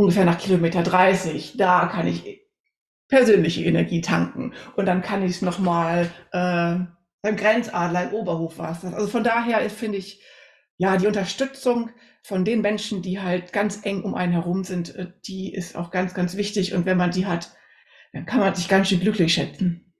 [0.00, 2.40] ungefähr nach Kilometer 30, da kann ich
[3.08, 6.78] persönliche Energie tanken und dann kann ich es nochmal äh,
[7.22, 8.82] beim Grenzadler im Oberhof was.
[8.84, 10.22] Also von daher finde ich,
[10.78, 11.90] ja, die Unterstützung
[12.22, 15.90] von den Menschen, die halt ganz eng um einen herum sind, äh, die ist auch
[15.90, 16.72] ganz, ganz wichtig.
[16.72, 17.54] Und wenn man die hat,
[18.14, 19.92] dann kann man sich ganz schön glücklich schätzen.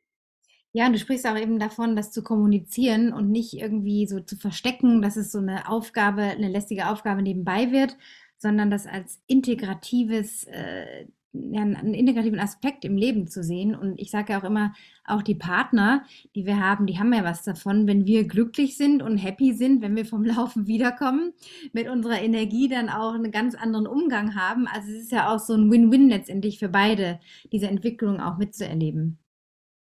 [0.73, 5.03] Ja, du sprichst auch eben davon, das zu kommunizieren und nicht irgendwie so zu verstecken,
[5.03, 7.97] dass es so eine Aufgabe, eine lästige Aufgabe nebenbei wird,
[8.40, 13.76] sondern das als integratives, äh, ja, einen integrativen Aspekt im Leben zu sehen.
[13.76, 14.72] Und ich sage ja auch immer,
[15.05, 19.03] auch die Partner, die wir haben, die haben ja was davon, wenn wir glücklich sind
[19.03, 21.35] und happy sind, wenn wir vom Laufen wiederkommen,
[21.72, 24.66] mit unserer Energie dann auch einen ganz anderen Umgang haben.
[24.66, 27.20] Also es ist ja auch so ein Win-Win letztendlich für beide,
[27.53, 29.18] diese Entwicklung auch mitzuerleben.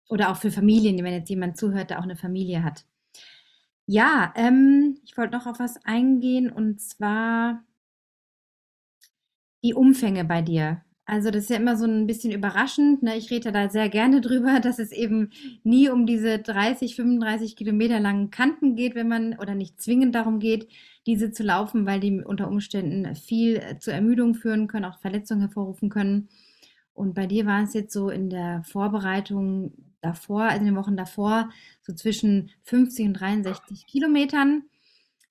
[0.08, 2.84] Oder auch für Familien, wenn jetzt jemand zuhört, der auch eine Familie hat.
[3.86, 7.64] Ja, ähm, ich wollte noch auf was eingehen und zwar
[9.62, 10.82] Die Umfänge bei dir.
[11.10, 13.02] Also das ist ja immer so ein bisschen überraschend.
[13.02, 13.16] Ne?
[13.16, 15.30] Ich rede da sehr gerne drüber, dass es eben
[15.64, 20.38] nie um diese 30, 35 Kilometer langen Kanten geht, wenn man oder nicht zwingend darum
[20.38, 20.68] geht,
[21.06, 25.40] diese zu laufen, weil die unter Umständen viel äh, zur Ermüdung führen können, auch Verletzungen
[25.40, 26.28] hervorrufen können.
[26.94, 30.96] Und bei dir war es jetzt so in der Vorbereitung davor, also in den Wochen
[30.96, 31.50] davor,
[31.82, 34.62] so zwischen 50 und 63 Kilometern.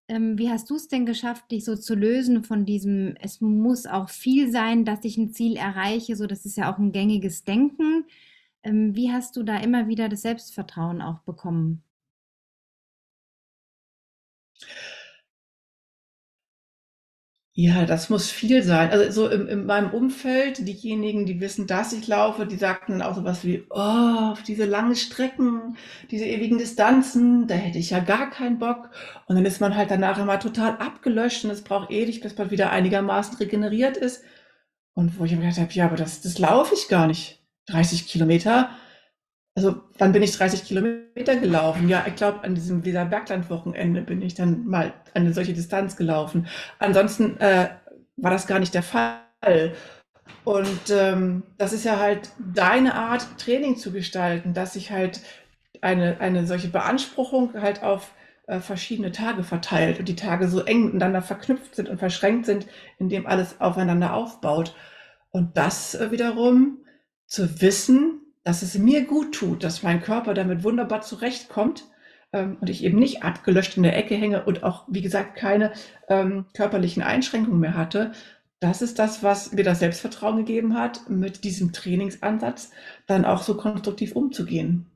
[0.09, 3.85] Ähm, wie hast du es denn geschafft, dich so zu lösen von diesem, es muss
[3.85, 7.43] auch viel sein, dass ich ein Ziel erreiche, so das ist ja auch ein gängiges
[7.43, 8.05] Denken.
[8.63, 11.83] Ähm, wie hast du da immer wieder das Selbstvertrauen auch bekommen?
[17.61, 18.89] Ja, das muss viel sein.
[18.89, 23.15] Also so in, in meinem Umfeld, diejenigen, die wissen, dass ich laufe, die sagten auch
[23.15, 25.75] so was wie, oh, auf diese langen Strecken,
[26.09, 28.91] diese ewigen Distanzen, da hätte ich ja gar keinen Bock.
[29.27, 32.49] Und dann ist man halt danach immer total abgelöscht und es braucht ewig, bis man
[32.49, 34.23] wieder einigermaßen regeneriert ist.
[34.93, 37.43] Und wo ich mir gedacht habe, ja, aber das, das laufe ich gar nicht.
[37.65, 38.69] 30 Kilometer.
[39.59, 41.89] Also wann bin ich 30 Kilometer gelaufen?
[41.89, 46.47] Ja, ich glaube, an diesem Weser-Bergland-Wochenende bin ich dann mal eine solche Distanz gelaufen.
[46.79, 47.67] Ansonsten äh,
[48.15, 49.73] war das gar nicht der Fall.
[50.45, 55.19] Und ähm, das ist ja halt deine Art, Training zu gestalten, dass sich halt
[55.81, 58.13] eine, eine solche Beanspruchung halt auf
[58.47, 62.65] äh, verschiedene Tage verteilt und die Tage so eng miteinander verknüpft sind und verschränkt sind,
[62.97, 64.73] indem alles aufeinander aufbaut.
[65.31, 66.77] Und das äh, wiederum
[67.27, 71.85] zu wissen, dass es mir gut tut, dass mein Körper damit wunderbar zurechtkommt
[72.33, 75.71] ähm, und ich eben nicht abgelöscht in der Ecke hänge und auch, wie gesagt, keine
[76.07, 78.11] ähm, körperlichen Einschränkungen mehr hatte.
[78.59, 82.71] Das ist das, was mir das Selbstvertrauen gegeben hat, mit diesem Trainingsansatz
[83.05, 84.87] dann auch so konstruktiv umzugehen.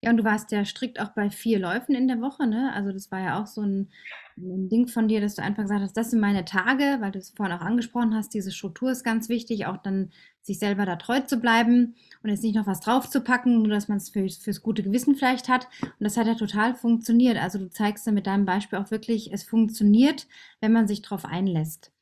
[0.00, 2.72] Ja, und du warst ja strikt auch bei vier Läufen in der Woche, ne?
[2.72, 3.90] Also das war ja auch so ein,
[4.36, 7.18] ein Ding von dir, dass du einfach gesagt hast, das sind meine Tage, weil du
[7.18, 10.10] es vorhin auch angesprochen hast, diese Struktur ist ganz wichtig, auch dann
[10.42, 13.98] sich selber da treu zu bleiben und jetzt nicht noch was draufzupacken, nur dass man
[13.98, 15.68] es für, fürs gute Gewissen vielleicht hat.
[15.82, 17.40] Und das hat ja total funktioniert.
[17.40, 20.26] Also du zeigst ja mit deinem Beispiel auch wirklich, es funktioniert,
[20.60, 21.92] wenn man sich darauf einlässt.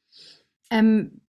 [0.71, 1.21] Ähm,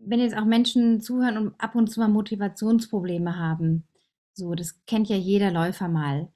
[0.00, 3.86] wenn jetzt auch Menschen zuhören und ab und zu mal Motivationsprobleme haben,
[4.32, 6.28] so, das kennt ja jeder Läufer mal.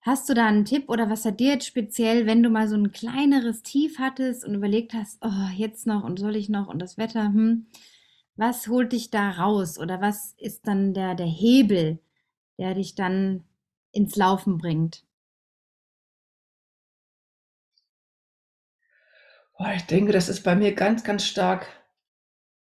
[0.00, 2.76] Hast du da einen Tipp oder was hat dir jetzt speziell, wenn du mal so
[2.76, 6.78] ein kleineres Tief hattest und überlegt hast, oh, jetzt noch und soll ich noch und
[6.80, 7.66] das Wetter, hm,
[8.36, 11.98] was holt dich da raus oder was ist dann der, der Hebel,
[12.58, 13.44] der dich dann
[13.92, 15.04] ins Laufen bringt?
[19.58, 21.66] Boah, ich denke, das ist bei mir ganz, ganz stark,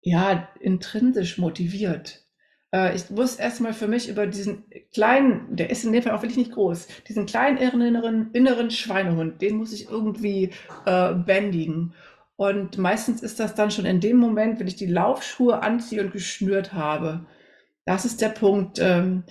[0.01, 2.20] ja, intrinsisch motiviert.
[2.73, 6.21] Äh, ich muss erstmal für mich über diesen kleinen, der ist in dem Fall auch
[6.21, 10.51] wirklich nicht groß, diesen kleinen inneren, inneren Schweinehund, den muss ich irgendwie
[10.85, 11.93] äh, bändigen.
[12.35, 16.11] Und meistens ist das dann schon in dem Moment, wenn ich die Laufschuhe anziehe und
[16.11, 17.25] geschnürt habe.
[17.85, 18.79] Das ist der Punkt.
[18.79, 19.23] Ähm,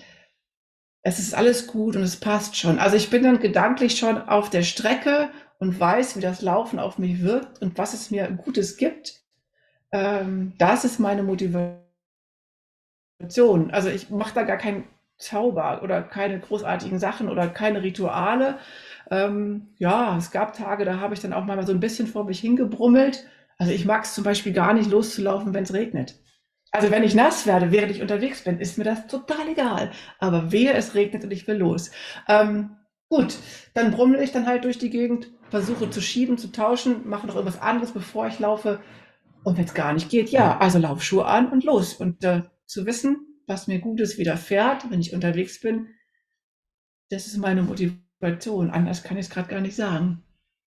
[1.02, 2.78] es ist alles gut und es passt schon.
[2.78, 6.98] Also ich bin dann gedanklich schon auf der Strecke und weiß, wie das Laufen auf
[6.98, 9.22] mich wirkt und was es mir Gutes gibt.
[9.92, 11.89] Ähm, das ist meine Motivation.
[13.70, 14.84] Also ich mache da gar keinen
[15.18, 18.58] Zauber oder keine großartigen Sachen oder keine Rituale.
[19.10, 22.24] Ähm, ja, es gab Tage, da habe ich dann auch mal so ein bisschen vor
[22.24, 23.26] mich hingebrummelt.
[23.58, 26.14] Also ich mag es zum Beispiel gar nicht loszulaufen, wenn es regnet.
[26.72, 29.90] Also wenn ich nass werde, während ich unterwegs bin, ist mir das total egal.
[30.18, 31.90] Aber wehe, es regnet und ich will los.
[32.28, 32.76] Ähm,
[33.08, 33.36] gut,
[33.74, 37.34] dann brummel ich dann halt durch die Gegend, versuche zu schieben, zu tauschen, mache noch
[37.34, 38.80] irgendwas anderes, bevor ich laufe.
[39.42, 41.94] Und wenn es gar nicht geht, ja, also Laufschuhe an und los.
[41.94, 45.88] Und äh, zu wissen, was mir Gutes widerfährt, wenn ich unterwegs bin,
[47.10, 48.70] das ist meine Motivation.
[48.70, 50.22] Anders kann ich es gerade gar nicht sagen.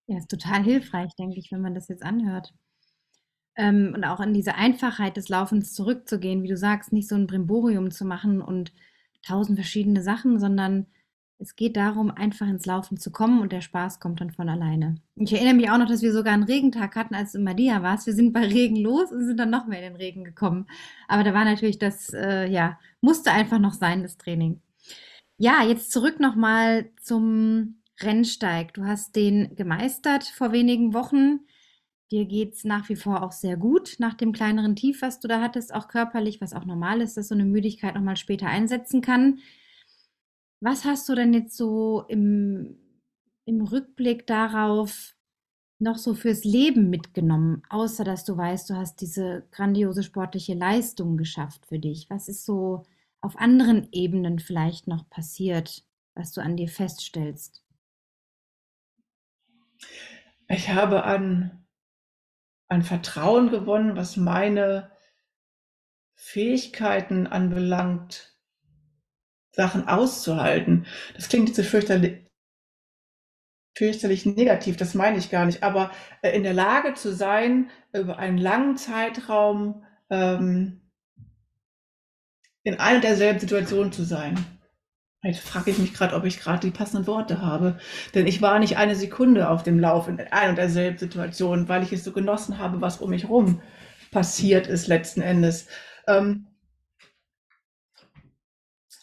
[0.07, 2.53] Ja, ist total hilfreich, denke ich, wenn man das jetzt anhört.
[3.55, 7.27] Ähm, und auch in diese Einfachheit des Laufens zurückzugehen, wie du sagst, nicht so ein
[7.27, 8.73] Brimborium zu machen und
[9.25, 10.87] tausend verschiedene Sachen, sondern
[11.39, 14.95] es geht darum, einfach ins Laufen zu kommen und der Spaß kommt dann von alleine.
[15.15, 17.83] Ich erinnere mich auch noch, dass wir sogar einen Regentag hatten, als du in Madia
[17.83, 18.07] warst.
[18.07, 20.67] Wir sind bei Regen los und sind dann noch mehr in den Regen gekommen.
[21.07, 24.61] Aber da war natürlich das, äh, ja, musste einfach noch sein, das Training.
[25.37, 28.73] Ja, jetzt zurück nochmal zum Rennsteig.
[28.73, 31.41] Du hast den gemeistert vor wenigen Wochen.
[32.11, 35.27] Dir geht es nach wie vor auch sehr gut nach dem kleineren Tief, was du
[35.27, 39.01] da hattest, auch körperlich, was auch normal ist, dass so eine Müdigkeit nochmal später einsetzen
[39.01, 39.39] kann.
[40.65, 42.77] Was hast du denn jetzt so im,
[43.43, 45.13] im Rückblick darauf
[45.77, 51.17] noch so fürs Leben mitgenommen, außer dass du weißt, du hast diese grandiose sportliche Leistung
[51.17, 52.09] geschafft für dich?
[52.09, 52.85] Was ist so
[53.19, 55.83] auf anderen Ebenen vielleicht noch passiert,
[56.15, 57.61] was du an dir feststellst?
[60.47, 61.65] Ich habe an
[62.69, 64.93] ein Vertrauen gewonnen, was meine
[66.15, 68.32] Fähigkeiten anbelangt,
[69.53, 70.85] Sachen auszuhalten.
[71.15, 72.23] Das klingt jetzt so fürchterlich,
[73.77, 75.91] fürchterlich negativ, das meine ich gar nicht, aber
[76.21, 80.81] äh, in der Lage zu sein, über einen langen Zeitraum ähm,
[82.63, 84.37] in einer derselben Situation zu sein.
[85.23, 87.77] Jetzt frage ich mich gerade, ob ich gerade die passenden Worte habe.
[88.13, 91.81] Denn ich war nicht eine Sekunde auf dem Lauf in einer und derselben Situation, weil
[91.81, 93.61] ich es so genossen habe, was um mich herum
[94.11, 95.67] passiert ist letzten Endes.
[96.07, 96.47] Ähm,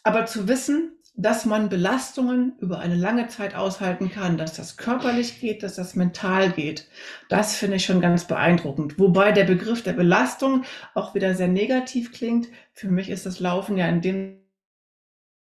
[0.03, 5.39] aber zu wissen, dass man Belastungen über eine lange Zeit aushalten kann, dass das körperlich
[5.39, 6.87] geht, dass das mental geht,
[7.29, 8.97] das finde ich schon ganz beeindruckend.
[8.97, 12.47] Wobei der Begriff der Belastung auch wieder sehr negativ klingt.
[12.73, 14.39] Für mich ist das Laufen ja in dem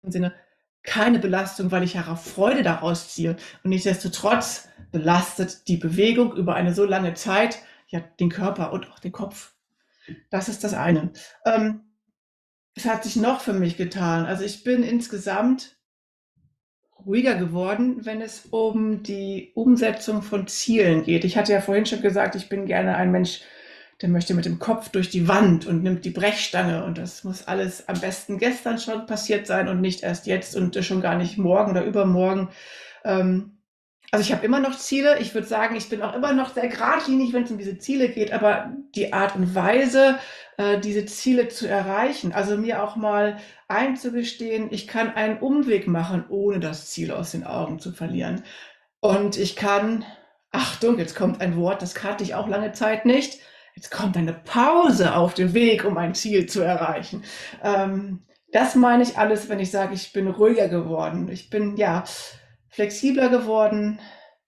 [0.02, 0.34] Sinne
[0.82, 3.36] keine Belastung, weil ich herauf Freude daraus ziehe.
[3.62, 8.98] Und nichtsdestotrotz belastet die Bewegung über eine so lange Zeit ja den Körper und auch
[8.98, 9.54] den Kopf.
[10.30, 11.12] Das ist das eine.
[11.46, 11.82] Ähm,
[12.74, 14.24] es hat sich noch für mich getan.
[14.24, 15.76] Also ich bin insgesamt
[17.04, 21.24] ruhiger geworden, wenn es um die Umsetzung von Zielen geht.
[21.24, 23.40] Ich hatte ja vorhin schon gesagt, ich bin gerne ein Mensch,
[24.00, 27.46] der möchte mit dem Kopf durch die Wand und nimmt die Brechstange und das muss
[27.46, 31.38] alles am besten gestern schon passiert sein und nicht erst jetzt und schon gar nicht
[31.38, 32.48] morgen oder übermorgen.
[33.04, 33.51] Ähm,
[34.12, 35.18] also ich habe immer noch Ziele.
[35.20, 38.10] Ich würde sagen, ich bin auch immer noch sehr geradlinig, wenn es um diese Ziele
[38.10, 40.18] geht, aber die Art und Weise,
[40.58, 43.38] äh, diese Ziele zu erreichen, also mir auch mal
[43.68, 48.44] einzugestehen, ich kann einen Umweg machen, ohne das Ziel aus den Augen zu verlieren.
[49.00, 50.04] Und ich kann,
[50.50, 53.40] Achtung, jetzt kommt ein Wort, das kannte ich auch lange Zeit nicht,
[53.74, 57.24] jetzt kommt eine Pause auf dem Weg, um ein Ziel zu erreichen.
[57.64, 61.30] Ähm, das meine ich alles, wenn ich sage, ich bin ruhiger geworden.
[61.32, 62.04] Ich bin ja
[62.72, 64.00] flexibler geworden,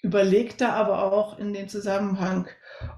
[0.02, 2.48] überlegter aber auch in den Zusammenhang.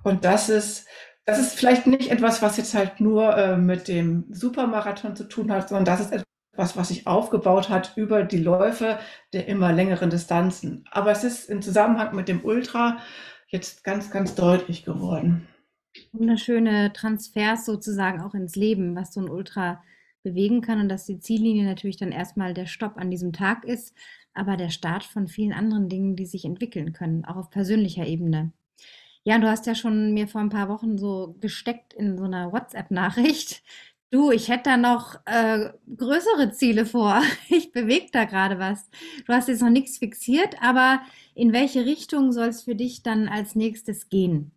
[0.02, 0.86] Und das ist,
[1.24, 5.52] das ist vielleicht nicht etwas, was jetzt halt nur äh, mit dem Supermarathon zu tun
[5.52, 8.98] hat, sondern das ist etwas, was sich aufgebaut hat über die Läufe
[9.32, 10.84] der immer längeren Distanzen.
[10.90, 12.98] Aber es ist im Zusammenhang mit dem Ultra
[13.48, 15.46] jetzt ganz, ganz deutlich geworden
[16.12, 19.82] wunderschöne Transfers sozusagen auch ins Leben, was so ein Ultra
[20.22, 23.94] bewegen kann und dass die Ziellinie natürlich dann erstmal der Stopp an diesem Tag ist,
[24.36, 28.52] aber der Start von vielen anderen Dingen, die sich entwickeln können, auch auf persönlicher Ebene.
[29.24, 32.52] Ja, du hast ja schon mir vor ein paar Wochen so gesteckt in so einer
[32.52, 33.62] WhatsApp-Nachricht.
[34.12, 37.22] Du, ich hätte da noch äh, größere Ziele vor.
[37.48, 38.88] Ich bewege da gerade was.
[39.26, 41.00] Du hast jetzt noch nichts fixiert, aber
[41.34, 44.52] in welche Richtung soll es für dich dann als nächstes gehen?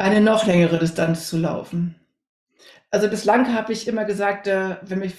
[0.00, 1.99] eine noch längere Distanz zu laufen.
[2.90, 5.14] Also bislang habe ich immer gesagt, äh, wenn mich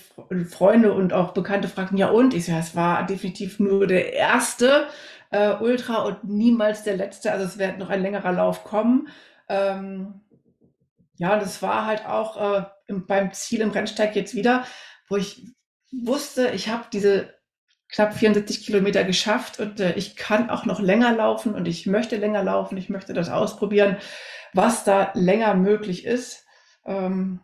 [0.50, 2.34] Freunde und auch Bekannte fragten, ja und?
[2.34, 4.88] Ich sage, es war definitiv nur der erste
[5.32, 7.32] äh, Ultra und niemals der letzte.
[7.32, 9.08] Also es wird noch ein längerer Lauf kommen.
[9.48, 10.22] Ähm,
[11.18, 14.66] ja, und es war halt auch äh, im, beim Ziel im Rennsteig jetzt wieder,
[15.08, 15.46] wo ich
[15.92, 17.34] wusste, ich habe diese
[17.90, 22.16] knapp 74 Kilometer geschafft und äh, ich kann auch noch länger laufen und ich möchte
[22.18, 23.98] länger laufen, ich möchte das ausprobieren
[24.54, 26.46] was da länger möglich ist.
[26.86, 27.40] Ähm,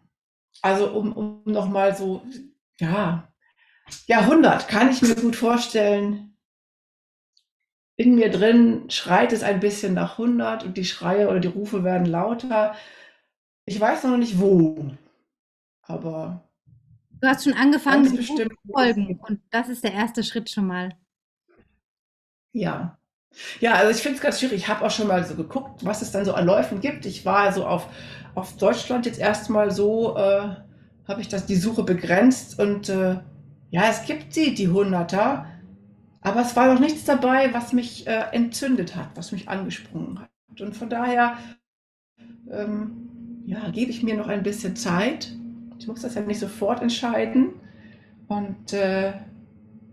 [0.61, 2.23] also um, um nochmal so,
[2.79, 3.31] ja,
[4.07, 6.37] Jahrhundert kann ich mir gut vorstellen.
[7.95, 11.83] In mir drin schreit es ein bisschen nach 100 und die Schreie oder die Rufe
[11.83, 12.75] werden lauter.
[13.65, 14.91] Ich weiß noch nicht wo,
[15.81, 16.47] aber
[17.19, 20.95] Du hast schon angefangen, bestimmt zu folgen und das ist der erste Schritt schon mal.
[22.53, 22.99] Ja,
[23.59, 24.57] ja, also ich finde es ganz schwierig.
[24.57, 27.05] Ich habe auch schon mal so geguckt, was es dann so an Läufen gibt.
[27.05, 27.87] Ich war so auf,
[28.35, 30.49] auf Deutschland jetzt erstmal so, äh,
[31.07, 33.17] habe ich das die Suche begrenzt und äh,
[33.69, 35.45] ja, es gibt sie, die Hunderter,
[36.21, 40.29] aber es war noch nichts dabei, was mich äh, entzündet hat, was mich angesprungen hat.
[40.59, 41.37] Und von daher,
[42.51, 45.33] ähm, ja, gebe ich mir noch ein bisschen Zeit.
[45.79, 47.53] Ich muss das ja nicht sofort entscheiden.
[48.27, 49.13] Und äh,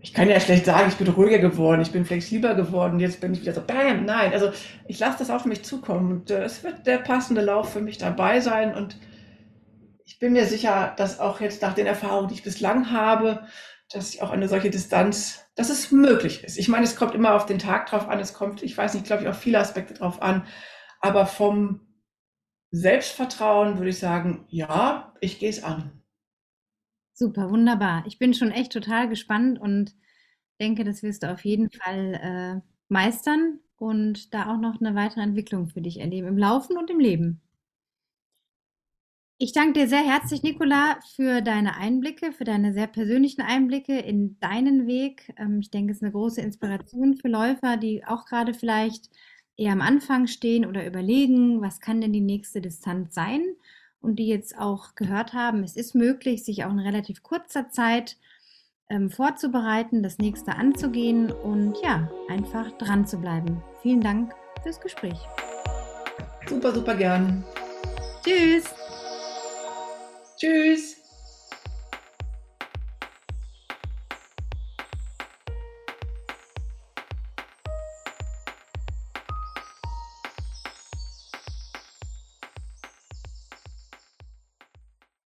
[0.05, 3.33] ich kann ja schlecht sagen, ich bin ruhiger geworden, ich bin flexibler geworden, jetzt bin
[3.33, 4.33] ich wieder so, bam, nein.
[4.33, 4.51] Also
[4.87, 7.97] ich lasse das auf mich zukommen und äh, es wird der passende Lauf für mich
[7.97, 8.99] dabei sein und
[10.05, 13.47] ich bin mir sicher, dass auch jetzt nach den Erfahrungen, die ich bislang habe,
[13.91, 16.59] dass ich auch eine solche Distanz, dass es möglich ist.
[16.59, 19.07] Ich meine, es kommt immer auf den Tag drauf an, es kommt, ich weiß nicht,
[19.07, 20.45] glaube ich, auf viele Aspekte drauf an,
[21.01, 21.79] aber vom
[22.69, 26.03] Selbstvertrauen würde ich sagen, ja, ich gehe es an.
[27.17, 28.03] Super, wunderbar.
[28.07, 29.95] Ich bin schon echt total gespannt und
[30.59, 32.13] denke, das wirst du auf jeden Fall
[32.61, 36.89] äh, meistern und da auch noch eine weitere Entwicklung für dich erleben, im Laufen und
[36.89, 37.41] im Leben.
[39.37, 44.39] Ich danke dir sehr herzlich, Nicola, für deine Einblicke, für deine sehr persönlichen Einblicke in
[44.39, 45.33] deinen Weg.
[45.37, 49.09] Ähm, ich denke, es ist eine große Inspiration für Läufer, die auch gerade vielleicht
[49.57, 53.43] eher am Anfang stehen oder überlegen, was kann denn die nächste Distanz sein
[54.05, 58.17] und die jetzt auch gehört haben, es ist möglich, sich auch in relativ kurzer Zeit
[58.89, 63.61] ähm, vorzubereiten, das nächste anzugehen und ja, einfach dran zu bleiben.
[63.81, 64.33] Vielen Dank
[64.63, 65.17] fürs Gespräch.
[66.47, 67.43] Super, super gern.
[68.23, 68.65] Tschüss.
[70.37, 71.04] Tschüss.